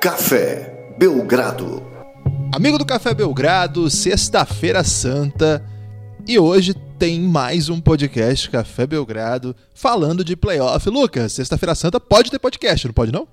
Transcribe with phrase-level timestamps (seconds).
[0.00, 1.84] Café Belgrado.
[2.54, 5.60] Amigo do Café Belgrado, sexta-feira santa
[6.24, 10.88] e hoje tem mais um podcast Café Belgrado falando de playoff.
[10.88, 13.26] Lucas, sexta-feira santa pode ter podcast, não pode não?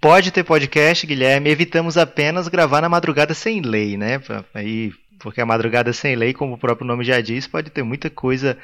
[0.00, 1.50] Pode ter podcast, Guilherme.
[1.50, 4.20] Evitamos apenas gravar na madrugada sem lei, né?
[4.52, 8.10] Aí, porque a madrugada sem lei, como o próprio nome já diz, pode ter muita
[8.10, 8.58] coisa,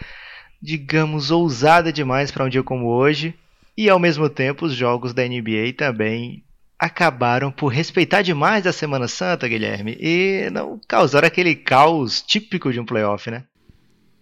[0.60, 3.32] digamos, ousada demais para um dia como hoje.
[3.76, 6.42] E ao mesmo tempo, os jogos da NBA também
[6.80, 12.80] acabaram por respeitar demais a Semana Santa, Guilherme, e não causaram aquele caos típico de
[12.80, 13.44] um playoff, né?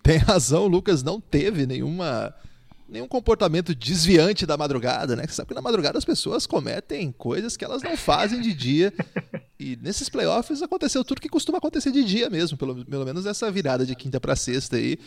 [0.03, 2.35] Tem razão, Lucas não teve nenhuma
[2.89, 5.27] nenhum comportamento desviante da madrugada, né?
[5.27, 8.93] Você sabe que na madrugada as pessoas cometem coisas que elas não fazem de dia.
[9.61, 13.51] E nesses playoffs aconteceu tudo que costuma acontecer de dia mesmo, pelo, pelo menos essa
[13.51, 14.99] virada de quinta para sexta aí.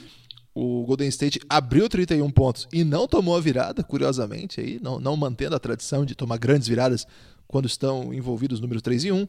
[0.54, 5.16] O Golden State abriu 31 pontos e não tomou a virada, curiosamente, aí, não, não
[5.16, 7.08] mantendo a tradição de tomar grandes viradas
[7.52, 9.28] quando estão envolvidos números 3 e 1.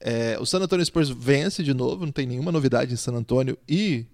[0.00, 3.58] É, o San Antonio Spurs vence de novo, não tem nenhuma novidade em San Antonio
[3.68, 4.06] e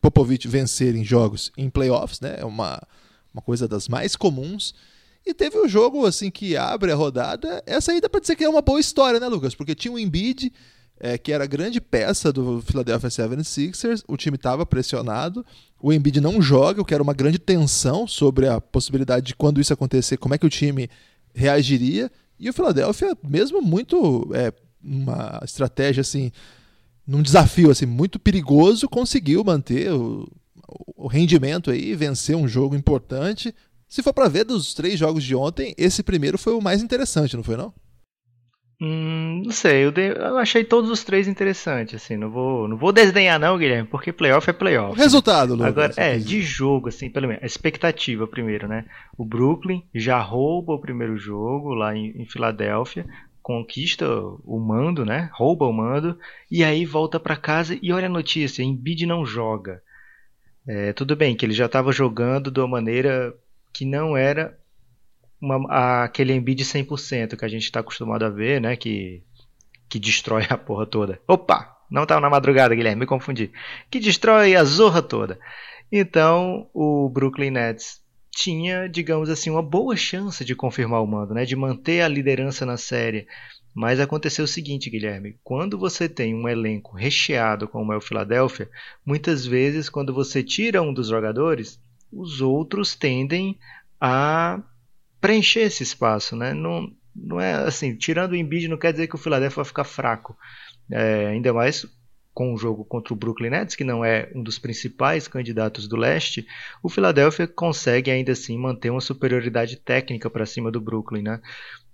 [0.00, 2.36] Popovich vencer em jogos em playoffs, né?
[2.38, 2.82] É uma,
[3.32, 4.74] uma coisa das mais comuns.
[5.24, 7.62] E teve o um jogo assim que abre a rodada.
[7.64, 9.54] Essa aí dá para dizer que é uma boa história, né, Lucas?
[9.54, 10.52] Porque tinha o Embiid,
[10.98, 15.44] é, que era grande peça do Philadelphia 76ers, o time estava pressionado,
[15.80, 19.60] o Embiid não joga, o que era uma grande tensão sobre a possibilidade de quando
[19.60, 20.90] isso acontecer, como é que o time
[21.34, 22.10] reagiria.
[22.38, 26.30] E o Philadelphia, mesmo muito é, uma estratégia assim,
[27.06, 30.28] num desafio assim muito perigoso, conseguiu manter o,
[30.96, 33.54] o rendimento aí, vencer um jogo importante.
[33.88, 37.36] Se for para ver dos três jogos de ontem, esse primeiro foi o mais interessante,
[37.36, 37.72] não foi não?
[38.80, 42.76] Hum, não sei, eu, de, eu, achei todos os três interessantes, assim, não vou, não
[42.76, 44.92] vou desdenhar não, Guilherme, porque playoff é playoff.
[44.92, 45.66] O resultado, Lucas.
[45.66, 48.84] Agora, é, de jogo, assim, pelo menos, a expectativa primeiro, né?
[49.16, 53.06] O Brooklyn já rouba o primeiro jogo lá em, em Filadélfia,
[53.40, 54.06] conquista
[54.44, 55.30] o mando, né?
[55.34, 56.18] Rouba o mando,
[56.50, 59.82] e aí volta para casa e olha a notícia, Embiid não joga.
[60.66, 63.34] É, tudo bem que ele já estava jogando de uma maneira
[63.72, 64.58] que não era
[65.44, 68.76] uma, aquele Embiid 100% que a gente está acostumado a ver, né?
[68.76, 69.22] Que,
[69.88, 71.20] que destrói a porra toda.
[71.28, 71.72] Opa!
[71.90, 73.52] Não estava na madrugada, Guilherme, me confundi.
[73.90, 75.38] Que destrói a zorra toda.
[75.92, 81.44] Então, o Brooklyn Nets tinha, digamos assim, uma boa chance de confirmar o mando, né?
[81.44, 83.26] De manter a liderança na série.
[83.72, 88.68] Mas aconteceu o seguinte, Guilherme: quando você tem um elenco recheado como é o Philadelphia,
[89.04, 91.80] muitas vezes quando você tira um dos jogadores,
[92.12, 93.58] os outros tendem
[94.00, 94.62] a
[95.24, 96.52] preencher esse espaço, né?
[96.52, 99.84] Não, não é assim, tirando o Embiid não quer dizer que o Philadelphia vai ficar
[99.84, 100.36] fraco.
[100.92, 101.86] É, ainda mais
[102.34, 105.96] com o jogo contra o Brooklyn Nets, que não é um dos principais candidatos do
[105.96, 106.46] leste,
[106.82, 111.22] o Philadelphia consegue ainda assim manter uma superioridade técnica para cima do Brooklyn.
[111.22, 111.40] Né?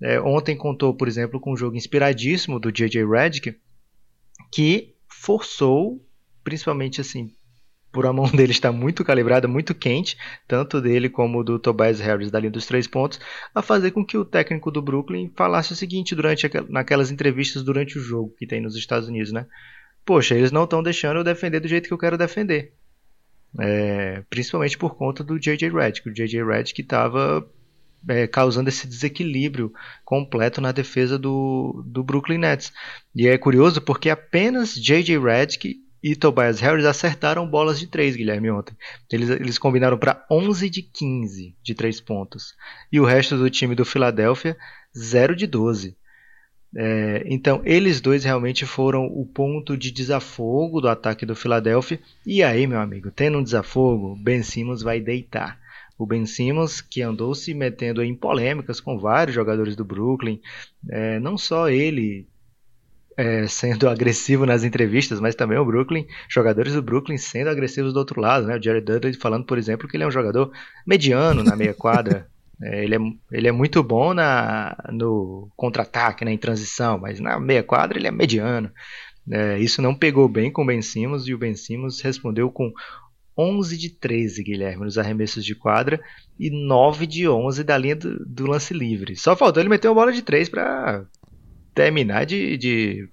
[0.02, 3.06] É, ontem contou, por exemplo, com um jogo inspiradíssimo do J.J.
[3.06, 3.54] Redick,
[4.50, 6.04] que forçou,
[6.42, 7.32] principalmente assim,
[7.92, 12.30] por a mão dele estar muito calibrada, muito quente, tanto dele como do Tobias Harris
[12.30, 13.20] da linha dos três pontos,
[13.54, 17.98] a fazer com que o técnico do Brooklyn falasse o seguinte durante naquelas entrevistas durante
[17.98, 19.46] o jogo que tem nos Estados Unidos, né?
[20.04, 22.72] Poxa, eles não estão deixando eu defender do jeito que eu quero defender.
[23.58, 25.70] É, principalmente por conta do J.J.
[25.70, 26.08] Redick.
[26.08, 26.44] O J.J.
[26.44, 27.46] Redick estava
[28.08, 29.72] é, causando esse desequilíbrio
[30.04, 32.72] completo na defesa do, do Brooklyn Nets.
[33.14, 35.18] E é curioso porque apenas J.J.
[35.18, 38.75] Redick e Tobias Harris acertaram bolas de 3, Guilherme, ontem.
[39.11, 42.55] Eles, eles combinaram para 11 de 15 de 3 pontos.
[42.91, 44.56] E o resto do time do Philadelphia,
[44.97, 45.97] 0 de 12.
[46.75, 52.00] É, então, eles dois realmente foram o ponto de desafogo do ataque do Philadelphia.
[52.25, 55.59] E aí, meu amigo, tendo um desafogo, Ben Simmons vai deitar.
[55.99, 60.41] O Ben Simmons, que andou se metendo em polêmicas com vários jogadores do Brooklyn,
[60.88, 62.27] é, não só ele
[63.20, 67.99] é, sendo agressivo nas entrevistas, mas também o Brooklyn, jogadores do Brooklyn sendo agressivos do
[67.99, 68.56] outro lado, né?
[68.56, 70.50] O Jared Dudley falando, por exemplo, que ele é um jogador
[70.87, 72.26] mediano na meia quadra.
[72.62, 72.99] é, ele, é,
[73.31, 78.08] ele é muito bom na, no contra-ataque, né, em transição, mas na meia quadra ele
[78.08, 78.70] é mediano.
[79.31, 82.72] É, isso não pegou bem com o Ben Simmons e o Ben Simmons respondeu com
[83.37, 86.00] 11 de 13, Guilherme, nos arremessos de quadra
[86.38, 89.14] e 9 de 11 da linha do, do lance livre.
[89.14, 91.05] Só faltou ele meter uma bola de 3 para
[91.75, 93.08] terminar de, de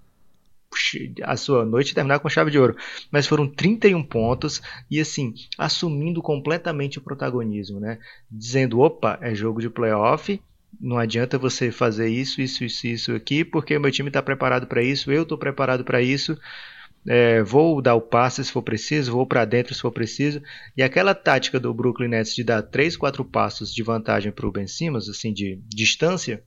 [1.23, 2.75] a sua noite terminar com chave de ouro.
[3.11, 7.99] Mas foram 31 pontos e assim, assumindo completamente o protagonismo, né?
[8.29, 10.39] Dizendo, opa, é jogo de playoff,
[10.79, 14.67] não adianta você fazer isso, isso, isso, isso aqui, porque o meu time está preparado
[14.67, 16.37] para isso, eu estou preparado para isso.
[17.09, 20.41] É, vou dar o passe se for preciso, vou para dentro se for preciso.
[20.75, 24.51] E aquela tática do Brooklyn Nets de dar 3, 4 passos de vantagem para o
[24.51, 26.43] Ben Simmons, assim, de distância,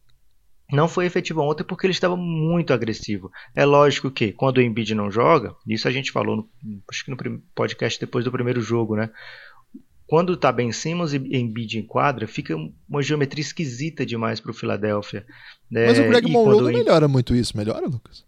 [0.73, 3.31] não foi efetivo ontem porque ele estava muito agressivo.
[3.55, 6.49] É lógico que quando o Embiid não joga, isso a gente falou no,
[6.89, 7.17] acho que no
[7.55, 9.11] podcast depois do primeiro jogo, né?
[10.07, 12.57] Quando tá Ben Simmons e Embiid em quadra, fica
[12.89, 15.25] uma geometria esquisita demais para o Philadelphia.
[15.71, 18.25] Mas é, o Greg Monroe não melhora muito isso, melhora, Lucas?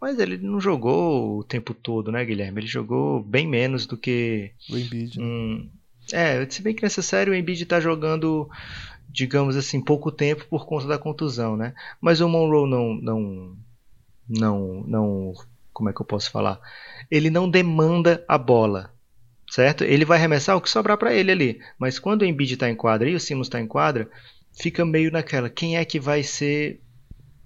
[0.00, 2.60] Mas ele não jogou o tempo todo, né, Guilherme?
[2.60, 5.20] Ele jogou bem menos do que o Embiid.
[5.20, 5.68] Um...
[6.12, 8.48] É, se bem que nessa série o Embiid está jogando
[9.08, 11.74] digamos assim, pouco tempo por conta da contusão, né?
[12.00, 13.56] Mas o Monroe não, não,
[14.28, 15.32] não, não,
[15.72, 16.60] como é que eu posso falar?
[17.10, 18.92] Ele não demanda a bola,
[19.50, 19.84] certo?
[19.84, 21.60] Ele vai arremessar o que sobrar para ele ali.
[21.78, 24.08] Mas quando o Embiid está em quadra e o Simmons está em quadra,
[24.52, 26.80] fica meio naquela, quem é que vai ser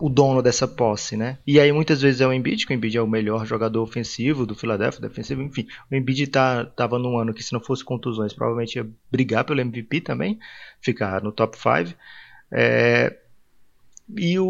[0.01, 1.39] o dono dessa posse, né?
[1.47, 4.47] E aí muitas vezes é o Embiid, que o Embiid é o melhor jogador ofensivo
[4.47, 5.67] do Philadelphia, defensivo, enfim.
[5.91, 9.61] O Embiid tá, tava num ano que se não fosse contusões, provavelmente ia brigar pelo
[9.61, 10.39] MVP também,
[10.81, 11.95] ficar no top 5.
[12.53, 13.17] É,
[14.17, 14.47] e o,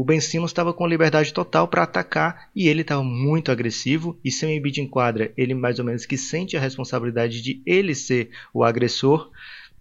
[0.00, 4.30] o Ben Simmons estava com liberdade total para atacar e ele estava muito agressivo e
[4.30, 7.94] sem o Embiid em quadra, ele mais ou menos que sente a responsabilidade de ele
[7.94, 9.30] ser o agressor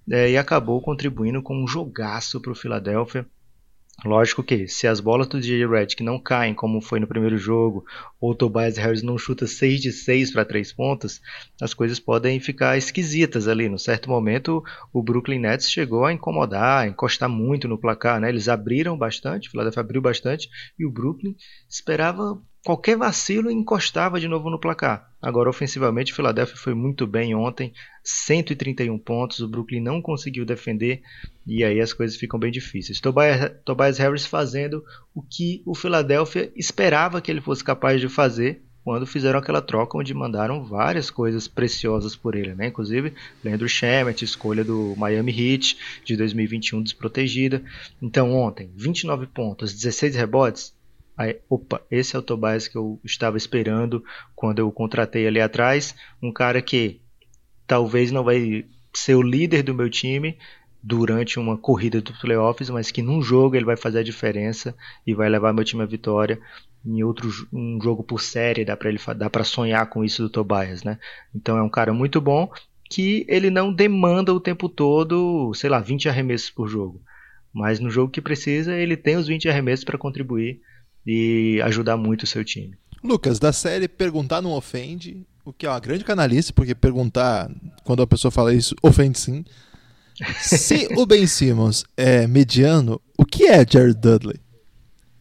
[0.09, 3.25] é, e acabou contribuindo com um jogaço para o Philadelphia.
[4.03, 7.85] Lógico que se as bolas do DJ Redick não caem, como foi no primeiro jogo,
[8.19, 11.21] ou o Tobias Harris não chuta 6 de 6 para 3 pontos,
[11.61, 13.69] as coisas podem ficar esquisitas ali.
[13.69, 18.19] No certo momento, o Brooklyn Nets chegou a incomodar, a encostar muito no placar.
[18.19, 18.29] Né?
[18.29, 21.35] Eles abriram bastante, o Philadelphia abriu bastante, e o Brooklyn
[21.69, 25.07] esperava qualquer vacilo encostava de novo no placar.
[25.21, 27.71] Agora, ofensivamente, o Philadelphia foi muito bem ontem,
[28.03, 31.03] 131 pontos, o Brooklyn não conseguiu defender
[31.45, 32.99] e aí as coisas ficam bem difíceis.
[32.99, 34.83] Tobias, Tobias Harris fazendo
[35.13, 39.97] o que o Philadelphia esperava que ele fosse capaz de fazer quando fizeram aquela troca
[39.99, 42.67] onde mandaram várias coisas preciosas por ele, né?
[42.67, 43.13] Inclusive,
[43.43, 47.63] Leandro Shemet, escolha do Miami Heat de 2021 desprotegida.
[48.01, 50.73] Então, ontem, 29 pontos, 16 rebotes,
[51.17, 54.03] Aí, opa, esse é o Tobias que eu estava esperando
[54.35, 55.95] quando eu contratei ali atrás.
[56.21, 56.99] Um cara que
[57.65, 60.37] talvez não vai ser o líder do meu time
[60.83, 64.75] durante uma corrida dos playoffs, mas que num jogo ele vai fazer a diferença
[65.05, 66.39] e vai levar meu time à vitória.
[66.85, 70.29] Em outro um jogo por série dá para ele dá para sonhar com isso do
[70.29, 70.99] Tobias, né?
[71.33, 72.51] Então é um cara muito bom
[72.89, 77.01] que ele não demanda o tempo todo, sei lá, 20 arremessos por jogo.
[77.51, 80.61] Mas no jogo que precisa, ele tem os 20 arremessos para contribuir
[81.05, 82.75] e ajudar muito o seu time.
[83.03, 87.49] Lucas, da série Perguntar Não Ofende, o que é uma grande canalice, porque perguntar,
[87.83, 89.45] quando a pessoa fala isso, ofende sim.
[90.39, 94.39] Se o Ben Simmons é mediano, o que é Jared Dudley?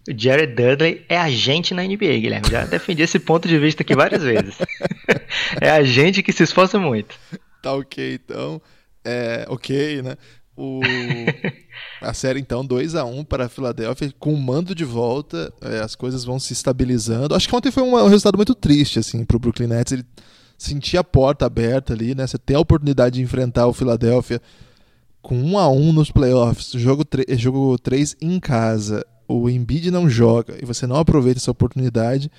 [0.08, 2.48] O Jared Dudley é agente na NBA, Guilherme.
[2.50, 4.56] Já defendi esse ponto de vista aqui várias vezes.
[5.60, 7.18] é a gente que se esforça muito.
[7.62, 8.60] Tá ok, então.
[9.04, 10.16] É, ok, né?
[10.56, 10.80] O...
[12.00, 15.80] a série, então, 2 a 1 para a Filadélfia, com o mando de volta, é,
[15.80, 17.34] as coisas vão se estabilizando.
[17.34, 19.92] Acho que ontem foi um, um resultado muito triste, assim, para o Brooklyn Nets.
[19.92, 20.04] Ele
[20.56, 22.26] sentia a porta aberta ali, né?
[22.26, 24.40] Você tem a oportunidade de enfrentar o Philadelphia
[25.20, 27.04] com 1 a 1 nos playoffs, jogo,
[27.36, 29.04] jogo 3 em casa.
[29.26, 32.30] O Embiid não joga e você não aproveita essa oportunidade.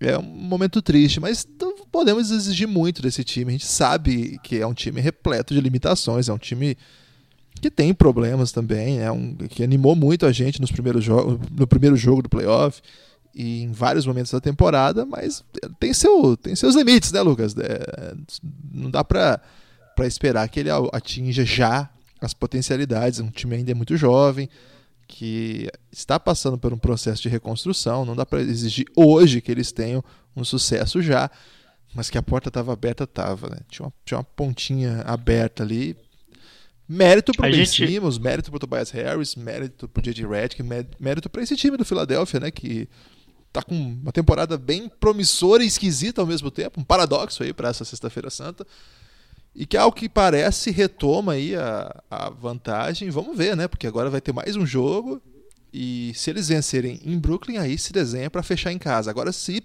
[0.00, 1.46] É um momento triste, mas
[1.90, 3.50] podemos exigir muito desse time.
[3.50, 6.76] A gente sabe que é um time repleto de limitações, é um time
[7.60, 11.06] que tem problemas também, é um, que animou muito a gente nos primeiros
[11.50, 12.80] no primeiro jogo do playoff
[13.34, 15.44] e em vários momentos da temporada, mas
[15.78, 17.54] tem, seu, tem seus limites, né, Lucas?
[17.58, 18.14] É,
[18.72, 19.40] não dá para
[20.00, 23.20] esperar que ele atinja já as potencialidades.
[23.20, 24.48] Um time ainda é muito jovem,
[25.06, 28.06] que está passando por um processo de reconstrução.
[28.06, 30.02] Não dá para exigir hoje que eles tenham
[30.34, 31.30] um sucesso já,
[31.94, 33.50] mas que a porta estava aberta, estava.
[33.50, 33.58] Né?
[33.68, 35.94] Tinha, uma, tinha uma pontinha aberta ali
[36.88, 37.86] Mérito pro a Ben gente...
[37.86, 40.26] Simmons, mérito pro Tobias Harris, mérito pro J.J.
[40.26, 40.62] Redick,
[41.00, 42.88] mérito para esse time do Philadelphia, né, que
[43.52, 47.70] tá com uma temporada bem promissora e esquisita ao mesmo tempo, um paradoxo aí para
[47.70, 48.66] essa sexta-feira santa.
[49.54, 53.08] E que ao que parece retoma aí a, a vantagem.
[53.08, 53.66] Vamos ver, né?
[53.66, 55.22] Porque agora vai ter mais um jogo
[55.72, 59.10] e se eles vencerem em Brooklyn, aí se desenha para fechar em casa.
[59.10, 59.62] Agora, se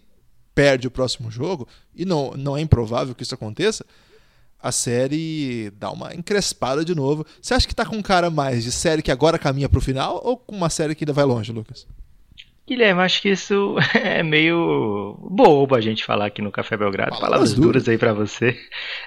[0.53, 3.85] perde o próximo jogo, e não, não é improvável que isso aconteça,
[4.61, 7.25] a série dá uma encrespada de novo.
[7.41, 10.21] Você acha que tá com um cara mais de série que agora caminha pro final
[10.23, 11.87] ou com uma série que ainda vai longe, Lucas?
[12.67, 17.11] Guilherme, acho que isso é meio bobo a gente falar aqui no Café Belgrado.
[17.11, 18.57] Palavras, Palavras duras aí para você.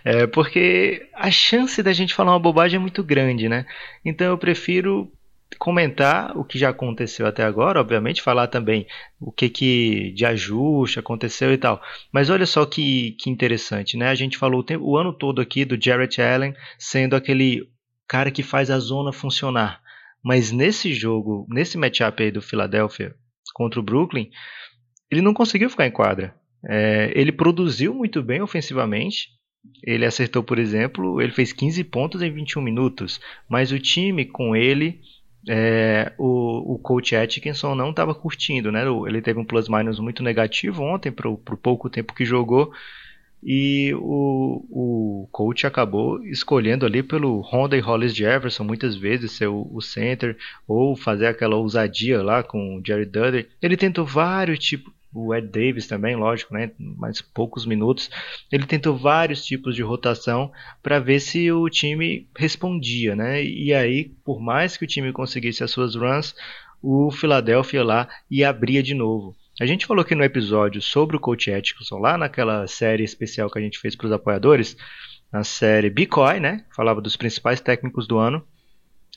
[0.05, 3.65] É, porque a chance da gente falar uma bobagem é muito grande, né?
[4.05, 5.11] Então eu prefiro
[5.59, 8.87] comentar o que já aconteceu até agora, obviamente, falar também
[9.21, 11.81] o que, que de ajuste aconteceu e tal.
[12.13, 14.09] Mas olha só que, que interessante, né?
[14.09, 17.69] A gente falou o, tempo, o ano todo aqui do Jarrett Allen sendo aquele
[18.07, 19.81] cara que faz a zona funcionar.
[20.23, 23.15] Mas nesse jogo, nesse matchup aí do Philadelphia
[23.55, 24.31] contra o Brooklyn,
[25.11, 26.35] ele não conseguiu ficar em quadra.
[26.67, 29.29] É, ele produziu muito bem ofensivamente.
[29.83, 33.21] Ele acertou, por exemplo, ele fez 15 pontos em 21 minutos.
[33.49, 35.01] Mas o time com ele
[35.49, 38.83] é, o, o coach Atkinson não estava curtindo, né?
[39.07, 42.73] Ele teve um plus-minus muito negativo ontem para o pouco tempo que jogou
[43.47, 49.49] e o, o coach acabou escolhendo ali pelo Honda e Hollis Jefferson muitas vezes ser
[49.49, 50.35] o, o center
[50.67, 53.47] ou fazer aquela ousadia lá com o Jerry Dudley.
[53.61, 56.73] Ele tentou vários tipos, o Ed Davis também, lógico, né?
[56.79, 58.11] Mais poucos minutos.
[58.51, 60.51] Ele tentou vários tipos de rotação
[60.83, 63.43] para ver se o time respondia, né?
[63.43, 66.35] E aí, por mais que o time conseguisse as suas runs,
[66.83, 69.37] o Philadelphia lá e abria de novo.
[69.61, 73.59] A gente falou aqui no episódio sobre o coach Atkinson, lá naquela série especial que
[73.59, 74.77] a gente fez para os apoiadores,
[75.33, 76.65] na série Bicoi, né?
[76.75, 78.45] Falava dos principais técnicos do ano.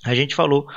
[0.05, 0.67] A gente falou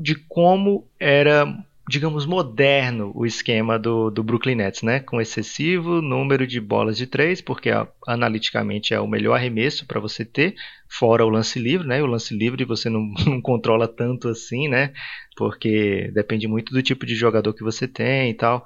[0.00, 1.46] de como era
[1.92, 4.98] digamos, moderno o esquema do, do Brooklyn Nets, né?
[5.00, 7.68] Com excessivo número de bolas de três, porque
[8.06, 10.54] analiticamente é o melhor arremesso para você ter,
[10.88, 12.02] fora o lance livre, né?
[12.02, 14.94] O lance livre você não, não controla tanto assim, né?
[15.36, 18.64] Porque depende muito do tipo de jogador que você tem e tal.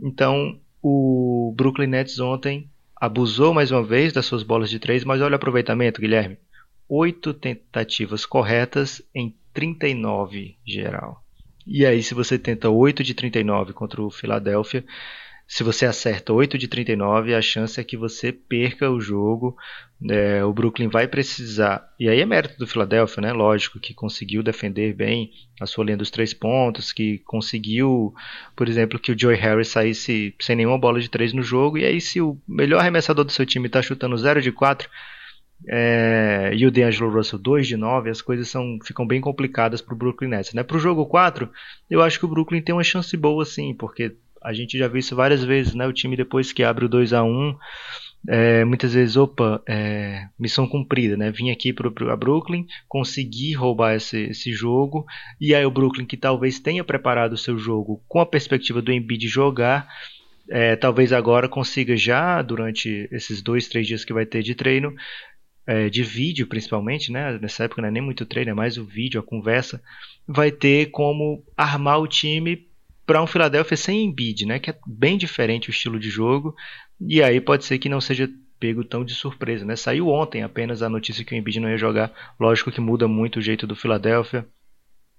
[0.00, 5.20] Então, o Brooklyn Nets ontem abusou mais uma vez das suas bolas de três, mas
[5.20, 6.38] olha o aproveitamento, Guilherme.
[6.88, 11.23] Oito tentativas corretas em 39 geral.
[11.66, 14.84] E aí, se você tenta 8 de 39 contra o Philadelphia,
[15.46, 19.56] se você acerta 8 de 39, a chance é que você perca o jogo.
[20.10, 21.86] É, o Brooklyn vai precisar.
[22.00, 23.32] E aí é mérito do Philadelphia, né?
[23.32, 25.30] Lógico, que conseguiu defender bem
[25.60, 28.14] a sua linha dos três pontos, que conseguiu,
[28.56, 31.76] por exemplo, que o Joey Harris saísse sem nenhuma bola de três no jogo.
[31.76, 34.88] E aí, se o melhor arremessador do seu time está chutando 0 de 4
[35.66, 39.94] é, e o DeAngelo Russell 2 de 9, as coisas são, ficam bem complicadas para
[39.94, 40.52] o Brooklyn Nets.
[40.52, 40.62] Né?
[40.62, 41.48] Para o jogo 4,
[41.90, 44.98] eu acho que o Brooklyn tem uma chance boa sim, porque a gente já viu
[44.98, 45.86] isso várias vezes, né?
[45.86, 47.56] o time depois que abre o 2 a 1
[48.26, 51.30] é, muitas vezes, opa, é, missão cumprida, né?
[51.30, 55.04] Vim aqui para Brooklyn, consegui roubar esse, esse jogo,
[55.38, 58.92] e aí o Brooklyn que talvez tenha preparado o seu jogo com a perspectiva do
[58.92, 59.86] Embiid jogar,
[60.48, 64.94] é, talvez agora consiga já, durante esses dois, três dias que vai ter de treino,
[65.66, 67.38] é, de vídeo principalmente, né?
[67.38, 69.82] Nessa época não é nem muito treino, é mais o vídeo, a conversa,
[70.26, 72.66] vai ter como armar o time
[73.06, 74.58] para um Philadelphia sem Embiid, né?
[74.58, 76.54] Que é bem diferente o estilo de jogo
[77.00, 78.28] e aí pode ser que não seja
[78.58, 79.76] pego tão de surpresa, né?
[79.76, 83.38] Saiu ontem apenas a notícia que o Embiid não ia jogar, lógico que muda muito
[83.38, 84.46] o jeito do Philadelphia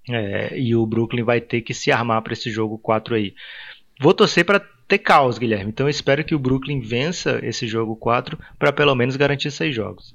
[0.10, 3.34] é, e o Brooklyn vai ter que se armar para esse jogo 4 aí.
[4.00, 5.70] Vou torcer para ter caos, Guilherme.
[5.70, 9.76] Então eu espero que o Brooklyn vença esse jogo 4 para pelo menos garantir seis
[9.76, 10.14] jogos.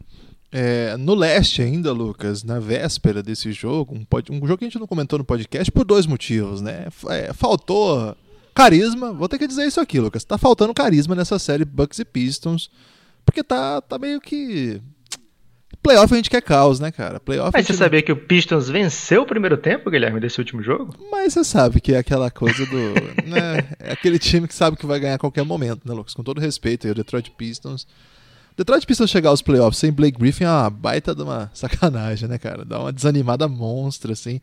[0.53, 4.33] É, no leste ainda, Lucas, na véspera desse jogo, um, pod...
[4.33, 6.89] um, jogo que a gente não comentou no podcast por dois motivos, né?
[7.09, 8.17] É, faltou
[8.53, 10.25] carisma, vou ter que dizer isso aqui, Lucas.
[10.25, 12.69] Tá faltando carisma nessa série Bucks e Pistons,
[13.25, 14.81] porque tá, tá meio que.
[15.81, 17.21] Playoff a gente quer caos, né, cara?
[17.21, 17.79] Playoff Mas você não...
[17.79, 20.95] sabia que o Pistons venceu o primeiro tempo, Guilherme, desse último jogo?
[21.13, 22.95] Mas você sabe que é aquela coisa do.
[23.25, 26.13] né, é aquele time que sabe que vai ganhar a qualquer momento, né, Lucas?
[26.13, 27.87] Com todo respeito aí, o Detroit Pistons
[28.61, 32.37] Detroit Pistons chegar aos playoffs sem Blake Griffin é uma baita de uma sacanagem, né,
[32.37, 32.63] cara?
[32.63, 34.39] Dá uma desanimada monstra, assim.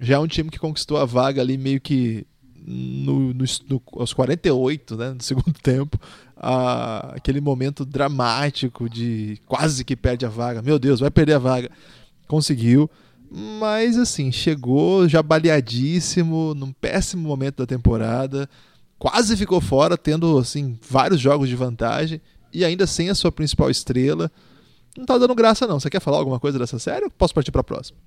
[0.00, 2.26] Já é um time que conquistou a vaga ali meio que
[2.56, 5.96] no, no, no, aos 48, né, no segundo tempo,
[6.36, 10.60] a, aquele momento dramático de quase que perde a vaga.
[10.60, 11.70] Meu Deus, vai perder a vaga.
[12.26, 12.90] Conseguiu,
[13.30, 18.50] mas assim, chegou já baleadíssimo, num péssimo momento da temporada,
[18.98, 22.20] quase ficou fora, tendo assim vários jogos de vantagem
[22.52, 24.30] e ainda sem a sua principal estrela.
[24.96, 25.80] Não tá dando graça, não.
[25.80, 27.08] Você quer falar alguma coisa dessa série?
[27.10, 27.98] Posso partir pra próxima?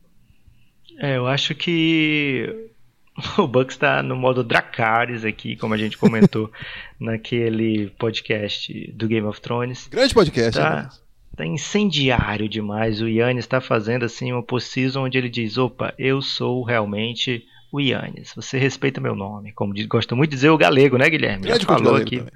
[1.00, 2.70] É, eu acho que
[3.38, 6.52] o Bucks está no modo Dracarys aqui, como a gente comentou
[7.00, 9.88] naquele podcast do Game of Thrones.
[9.88, 10.90] Grande podcast, tá, né?
[11.36, 13.02] tá incendiário demais.
[13.02, 17.82] O Yannis está fazendo assim uma possível onde ele diz: opa, eu sou realmente o
[17.82, 18.32] Yannis.
[18.36, 19.52] Você respeita meu nome.
[19.52, 21.48] Como diz, gosta muito de dizer o galego, né, Guilherme?
[21.48, 22.18] Já falou aqui.
[22.18, 22.32] Também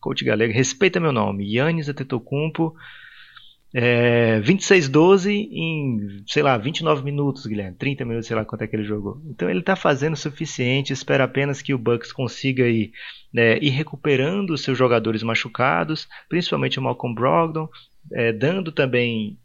[0.00, 2.74] coach galego, respeita meu nome, Yannis Antetokounmpo,
[3.74, 8.74] é, 26-12 em, sei lá, 29 minutos, Guilherme, 30 minutos, sei lá quanto é que
[8.74, 9.20] ele jogou.
[9.26, 12.92] Então ele está fazendo o suficiente, espera apenas que o Bucks consiga ir,
[13.32, 17.68] né, ir recuperando os seus jogadores machucados, principalmente o Malcolm Brogdon,
[18.12, 19.36] é, dando também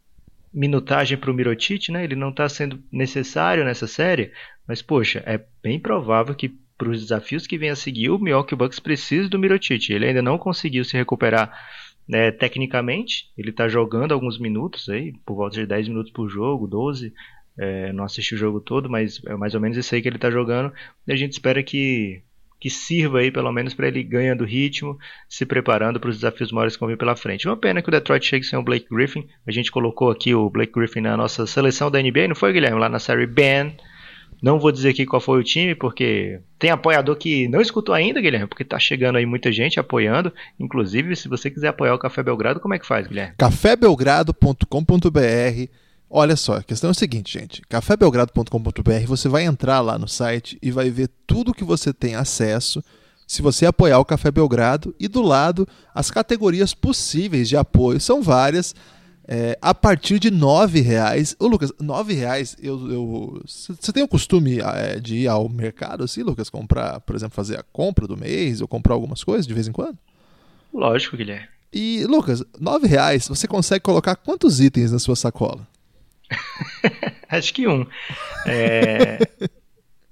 [0.53, 2.03] minutagem para o Mirotic, né?
[2.03, 4.31] Ele não está sendo necessário nessa série,
[4.67, 8.55] mas poxa, é bem provável que para os desafios que vem a seguir, o Milwaukee
[8.55, 9.91] Bucks precisa do Mirotic.
[9.91, 11.53] Ele ainda não conseguiu se recuperar
[12.07, 13.29] né, tecnicamente.
[13.37, 17.13] Ele está jogando alguns minutos aí, por volta de 10 minutos por jogo, 12.
[17.55, 20.15] É, não assisti o jogo todo, mas é mais ou menos isso aí que ele
[20.15, 20.73] está jogando.
[21.07, 22.23] E a gente espera que,
[22.59, 24.97] que sirva aí pelo menos para ele ganhando ritmo,
[25.29, 27.47] se preparando para os desafios maiores que vão vir pela frente.
[27.47, 29.27] Uma pena que o Detroit chegue sem o Blake Griffin.
[29.45, 32.79] A gente colocou aqui o Blake Griffin na nossa seleção da NBA, não foi, Guilherme?
[32.79, 33.77] Lá na série Ben.
[34.41, 38.19] Não vou dizer aqui qual foi o time, porque tem apoiador que não escutou ainda,
[38.19, 40.33] Guilherme, porque tá chegando aí muita gente apoiando.
[40.59, 43.35] Inclusive, se você quiser apoiar o Café Belgrado, como é que faz, Guilherme?
[43.37, 45.69] cafébelgrado.com.br
[46.13, 47.61] Olha só, a questão é o seguinte, gente.
[47.69, 52.83] cafébelgrado.com.br, você vai entrar lá no site e vai ver tudo que você tem acesso
[53.25, 58.01] se você apoiar o Café Belgrado e do lado as categorias possíveis de apoio.
[58.01, 58.75] São várias
[59.33, 61.37] é, a partir de nove reais.
[61.39, 66.21] Ô, Lucas, nove reais, eu, você tem o costume é, de ir ao mercado, assim,
[66.21, 69.69] Lucas, comprar, por exemplo, fazer a compra do mês ou comprar algumas coisas de vez
[69.69, 69.97] em quando?
[70.73, 71.47] Lógico, Guilherme.
[71.71, 75.65] E, Lucas, nove reais, você consegue colocar quantos itens na sua sacola?
[77.29, 77.87] Acho que um.
[78.45, 79.17] É...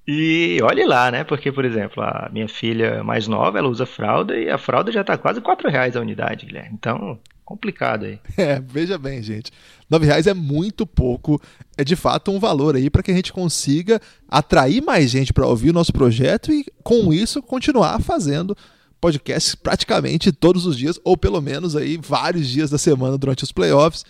[0.08, 1.26] E olhe lá, né?
[1.26, 5.02] Porque, por exemplo, a minha filha mais nova, ela usa fralda e a fralda já
[5.02, 6.72] está quase quatro reais a unidade, Guilherme.
[6.74, 8.20] Então, complicado aí.
[8.38, 9.52] É, veja bem, gente.
[9.90, 11.42] Nove reais é muito pouco.
[11.76, 15.48] É de fato um valor aí para que a gente consiga atrair mais gente para
[15.48, 18.56] ouvir o nosso projeto e, com isso, continuar fazendo
[19.02, 23.52] podcasts praticamente todos os dias, ou pelo menos aí vários dias da semana durante os
[23.52, 24.06] playoffs.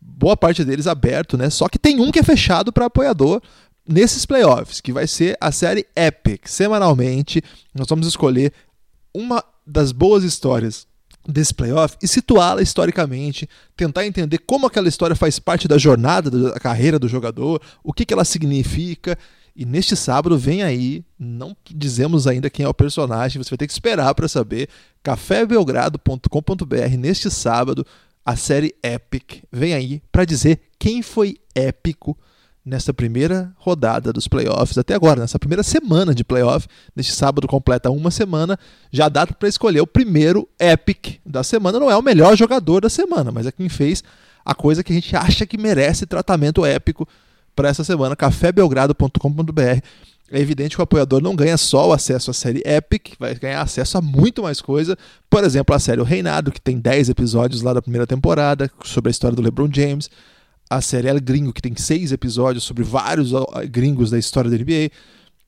[0.00, 1.48] Boa parte deles aberto, né?
[1.48, 3.40] Só que tem um que é fechado para apoiador
[3.86, 6.48] nesses playoffs, que vai ser a série Epic.
[6.48, 7.42] Semanalmente,
[7.74, 8.52] nós vamos escolher
[9.14, 10.89] uma das boas histórias
[11.30, 16.58] desse playoff e situá-la historicamente, tentar entender como aquela história faz parte da jornada da
[16.60, 19.16] carreira do jogador, o que, que ela significa.
[19.54, 23.66] E neste sábado vem aí, não dizemos ainda quem é o personagem, você vai ter
[23.66, 24.68] que esperar para saber.
[25.02, 27.84] cafébelgrado.com.br neste sábado,
[28.24, 32.16] a série Epic vem aí para dizer quem foi épico
[32.64, 37.90] nessa primeira rodada dos playoffs, até agora, nessa primeira semana de playoff, neste sábado completa
[37.90, 38.58] uma semana,
[38.92, 41.80] já dá para escolher o primeiro epic da semana.
[41.80, 44.04] Não é o melhor jogador da semana, mas é quem fez
[44.44, 47.08] a coisa que a gente acha que merece tratamento épico
[47.54, 48.14] para essa semana.
[48.14, 49.80] cafébelgrado.com.br.
[50.32, 53.62] É evidente que o apoiador não ganha só o acesso à série Epic, vai ganhar
[53.62, 54.96] acesso a muito mais coisa.
[55.28, 59.08] Por exemplo, a série O Reinado, que tem 10 episódios lá da primeira temporada, sobre
[59.08, 60.08] a história do LeBron James
[60.70, 63.32] a série El Gringo, que tem seis episódios sobre vários
[63.68, 64.90] gringos da história da NBA.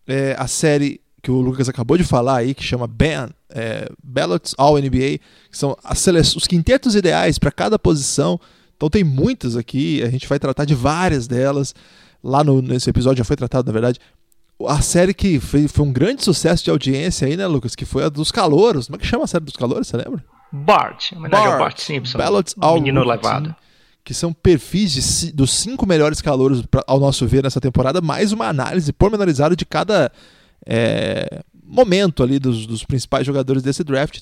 [0.05, 4.53] É, a série que o Lucas acabou de falar aí, que chama BAN, é, Ballots
[4.59, 5.77] All NBA, que são
[6.37, 8.41] os quintetos ideais para cada posição.
[8.77, 11.73] Então tem muitas aqui, a gente vai tratar de várias delas.
[12.23, 14.01] Lá no, nesse episódio já foi tratado, na verdade.
[14.67, 17.77] A série que foi, foi um grande sucesso de audiência aí, né, Lucas?
[17.77, 18.87] Que foi a dos calouros.
[18.87, 20.25] Como é que chama a série dos calouros, você lembra?
[20.53, 22.19] Bart, homenagem Bart, ao Bart Simpson.
[22.19, 23.55] Ballots All Menino Levado
[24.05, 28.33] que são perfis de, dos cinco melhores calouros, pra, ao nosso ver, nessa temporada, mais
[28.33, 30.11] uma análise pormenorizada de cada
[30.67, 34.21] é, momento ali dos, dos, principais jogadores desse draft.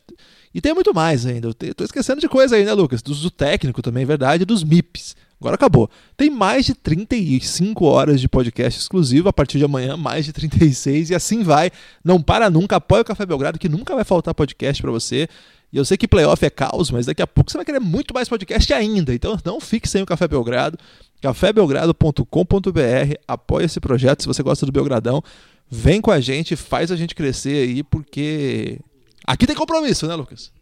[0.55, 1.49] E tem muito mais ainda.
[1.49, 3.03] Eu tô esquecendo de coisa aí, né, Lucas?
[3.03, 5.17] Do, do técnico também, verdade, dos MIPs.
[5.41, 5.89] Agora acabou.
[6.19, 9.29] Tem mais de 35 horas de podcast exclusivo.
[9.29, 11.11] A partir de amanhã, mais de 36.
[11.11, 11.71] E assim vai.
[12.05, 12.77] Não para nunca.
[12.77, 15.29] Apoia o Café Belgrado, que nunca vai faltar podcast para você.
[15.73, 18.13] E eu sei que playoff é caos, mas daqui a pouco você vai querer muito
[18.13, 19.15] mais podcast ainda.
[19.15, 20.79] Então não fique sem o Café Belgrado.
[21.21, 23.15] cafébelgrado.com.br.
[23.27, 25.23] Apoie esse projeto se você gosta do Belgradão.
[25.71, 28.81] Vem com a gente, faz a gente crescer aí, porque
[29.25, 30.53] aqui tem compromisso, né, Lucas?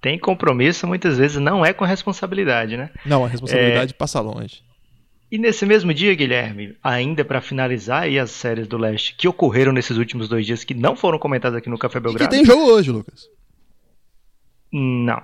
[0.00, 2.88] Tem compromisso, muitas vezes não é com responsabilidade, né?
[3.04, 3.96] Não, a responsabilidade é...
[3.96, 4.62] passa longe.
[5.30, 9.72] E nesse mesmo dia, Guilherme, ainda para finalizar aí as séries do Leste que ocorreram
[9.72, 12.24] nesses últimos dois dias que não foram comentadas aqui no Café Belgrado.
[12.24, 13.28] E que tem jogo hoje, Lucas.
[14.72, 15.22] Não.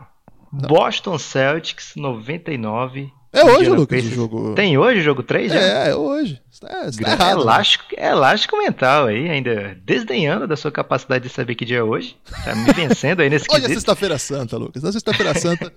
[0.53, 0.69] não.
[0.69, 3.13] Boston Celtics 99.
[3.35, 4.55] É hoje, Lucas, o jogo.
[4.55, 5.61] Tem hoje o jogo 3 já?
[5.61, 6.41] É, é hoje.
[6.53, 7.41] Está, tá errado.
[7.41, 8.09] Elástico, né?
[8.11, 12.17] elástico mental aí, ainda desdenhando da sua capacidade de saber que dia é hoje.
[12.45, 14.85] Tá me vencendo aí nesse Hoje é sexta-feira santa, Lucas.
[14.85, 15.73] Na sexta-feira santa,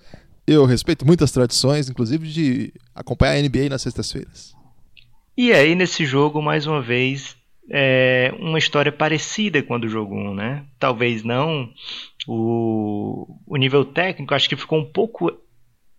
[0.45, 4.53] eu respeito muitas tradições, inclusive de acompanhar a NBA nas sextas-feiras.
[5.35, 7.35] E aí, nesse jogo, mais uma vez,
[7.71, 10.63] é uma história parecida com a do jogo 1, né?
[10.79, 11.69] Talvez não
[12.27, 15.31] o, o nível técnico, acho que ficou um pouco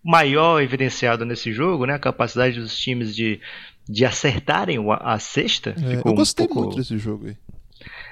[0.03, 1.95] maior evidenciado nesse jogo, né?
[1.95, 3.41] A capacidade dos times de,
[3.87, 5.75] de acertarem a, cesta.
[5.81, 6.63] É, eu gostei um pouco...
[6.63, 7.35] muito desse jogo aí.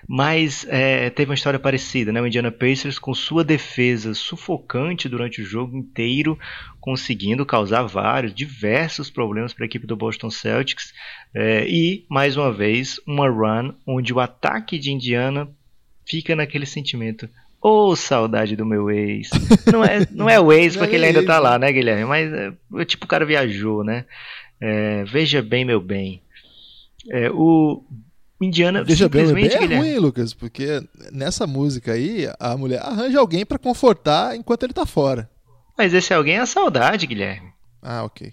[0.08, 2.21] Mas é, teve uma história parecida, né?
[2.21, 6.39] O Indiana Pacers com sua defesa sufocante durante o jogo inteiro,
[6.80, 10.93] conseguindo causar vários, diversos problemas para a equipe do Boston Celtics.
[11.34, 15.49] É, e, mais uma vez, uma run onde o ataque de Indiana
[16.06, 17.30] fica naquele sentimento.
[17.67, 19.30] Ô, oh, saudade do meu ex.
[19.69, 22.06] Não é, não é o ex porque ele ainda tá lá, né, Guilherme?
[22.06, 24.06] Mas é, tipo, o cara viajou, né?
[24.58, 26.23] É, veja bem, meu bem.
[27.10, 27.84] É, o
[28.39, 32.80] Indiana Veja bem, simplesmente, bem é Guilherme, ruim, Lucas, porque nessa música aí, a mulher
[32.82, 35.30] arranja alguém pra confortar enquanto ele tá fora.
[35.77, 37.51] Mas esse alguém é a saudade, Guilherme.
[37.82, 38.32] Ah, ok.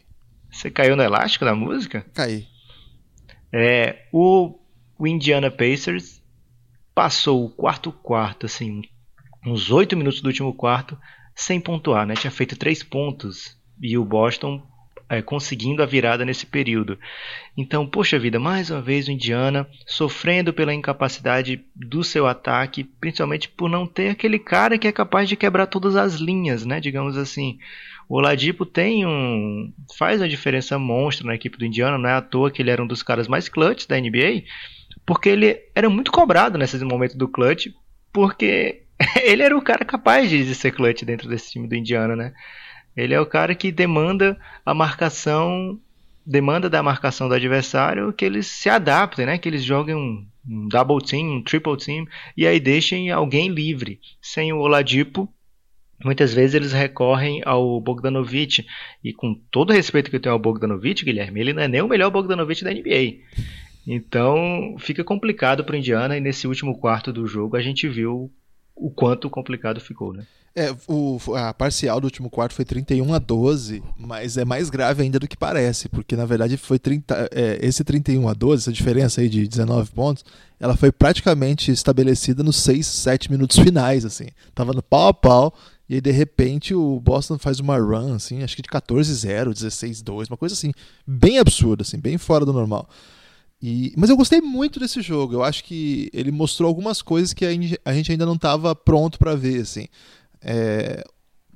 [0.48, 2.06] Você caiu no elástico da música?
[2.14, 2.46] Caí.
[3.52, 4.56] É, o,
[4.96, 6.22] o Indiana Pacers
[6.94, 8.82] passou o quarto quarto, assim,
[9.46, 10.98] uns oito minutos do último quarto,
[11.34, 12.14] sem pontuar, né?
[12.14, 14.62] Tinha feito três pontos e o Boston
[15.08, 16.98] é, conseguindo a virada nesse período.
[17.56, 23.48] Então, poxa vida, mais uma vez o Indiana sofrendo pela incapacidade do seu ataque, principalmente
[23.48, 26.80] por não ter aquele cara que é capaz de quebrar todas as linhas, né?
[26.80, 27.58] Digamos assim.
[28.06, 32.20] O Oladipo tem um faz uma diferença monstra na equipe do Indiana, não é à
[32.20, 34.42] toa que ele era um dos caras mais clutch da NBA,
[35.06, 37.68] porque ele era muito cobrado nesses momentos do clutch,
[38.12, 38.83] porque
[39.22, 42.32] ele era o cara capaz de ser clutch dentro desse time do Indiana, né?
[42.96, 45.78] Ele é o cara que demanda a marcação,
[46.24, 49.38] demanda da marcação do adversário que eles se adaptem, né?
[49.38, 54.00] Que eles joguem um, um double team, um triple team e aí deixem alguém livre.
[54.22, 55.28] Sem o Oladipo,
[56.04, 58.64] muitas vezes eles recorrem ao Bogdanovic
[59.02, 61.82] e com todo o respeito que eu tenho ao Bogdanovic, Guilherme, ele não é nem
[61.82, 63.18] o melhor Bogdanovic da NBA.
[63.86, 68.30] Então fica complicado para o Indiana e nesse último quarto do jogo a gente viu
[68.76, 70.24] o quanto complicado ficou, né?
[70.56, 75.02] É, o, a parcial do último quarto foi 31 a 12, mas é mais grave
[75.02, 78.72] ainda do que parece, porque na verdade foi 30, é, esse 31 a 12, essa
[78.72, 80.24] diferença aí de 19 pontos,
[80.60, 84.28] ela foi praticamente estabelecida nos 6, 7 minutos finais, assim.
[84.54, 85.54] Tava no pau a pau,
[85.88, 90.30] e aí de repente o Boston faz uma run, assim, acho que de 14-0, 16-2,
[90.30, 90.72] uma coisa assim,
[91.04, 92.88] bem absurda, assim, bem fora do normal.
[93.66, 95.32] E, mas eu gostei muito desse jogo.
[95.32, 97.46] Eu acho que ele mostrou algumas coisas que
[97.82, 99.62] a gente ainda não estava pronto para ver.
[99.62, 99.86] Assim.
[100.42, 101.02] É,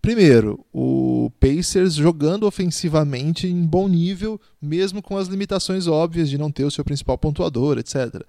[0.00, 6.50] primeiro, o Pacers jogando ofensivamente em bom nível, mesmo com as limitações óbvias de não
[6.50, 8.22] ter o seu principal pontuador, etc.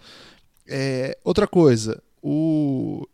[0.67, 3.07] É, outra coisa, o,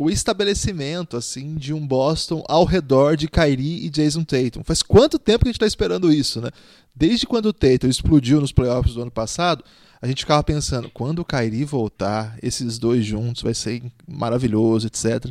[0.00, 4.64] o estabelecimento assim de um Boston ao redor de Kyrie e Jason Tatum.
[4.64, 6.48] Faz quanto tempo que a gente está esperando isso, né?
[6.96, 9.62] Desde quando o Tatum explodiu nos playoffs do ano passado,
[10.00, 15.26] a gente ficava pensando, quando o Kyrie voltar, esses dois juntos vai ser maravilhoso, etc.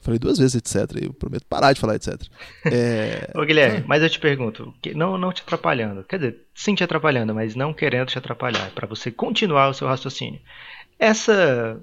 [0.00, 0.96] Falei duas vezes, etc.
[1.02, 2.22] Eu prometo parar de falar, etc.
[2.72, 3.30] É...
[3.34, 7.34] Ô, Guilherme, mas eu te pergunto, não, não te atrapalhando, quer dizer, sim te atrapalhando,
[7.34, 10.40] mas não querendo te atrapalhar, para você continuar o seu raciocínio.
[10.98, 11.78] Essa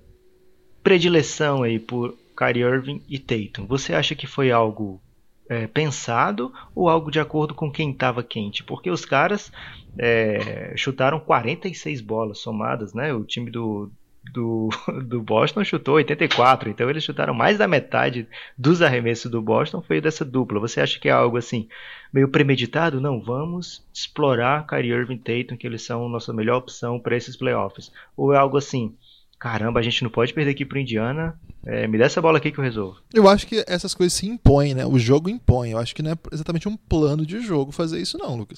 [0.87, 5.01] predileção aí por Kyrie Irving e Tatum, você acha que foi algo
[5.49, 8.63] é, pensado ou algo de acordo com quem estava quente?
[8.63, 9.51] Porque os caras
[9.99, 13.13] é, chutaram 46 bolas somadas, né?
[13.13, 13.91] O time do,
[14.31, 14.69] do,
[15.03, 18.25] do Boston chutou 84, então eles chutaram mais da metade
[18.57, 20.57] dos arremessos do Boston foi dessa dupla.
[20.61, 21.67] Você acha que é algo assim
[22.13, 23.01] meio premeditado?
[23.01, 27.35] Não, vamos explorar Kyrie Irving e Tatum, que eles são nossa melhor opção para esses
[27.35, 27.91] playoffs.
[28.15, 28.95] Ou é algo assim,
[29.39, 32.51] caramba, a gente não pode perder aqui pro Indiana, é, me dá essa bola aqui
[32.51, 32.97] que eu resolvo.
[33.13, 34.85] Eu acho que essas coisas se impõem, né?
[34.85, 35.71] O jogo impõe.
[35.71, 38.57] Eu acho que não é exatamente um plano de jogo fazer isso não, Lucas.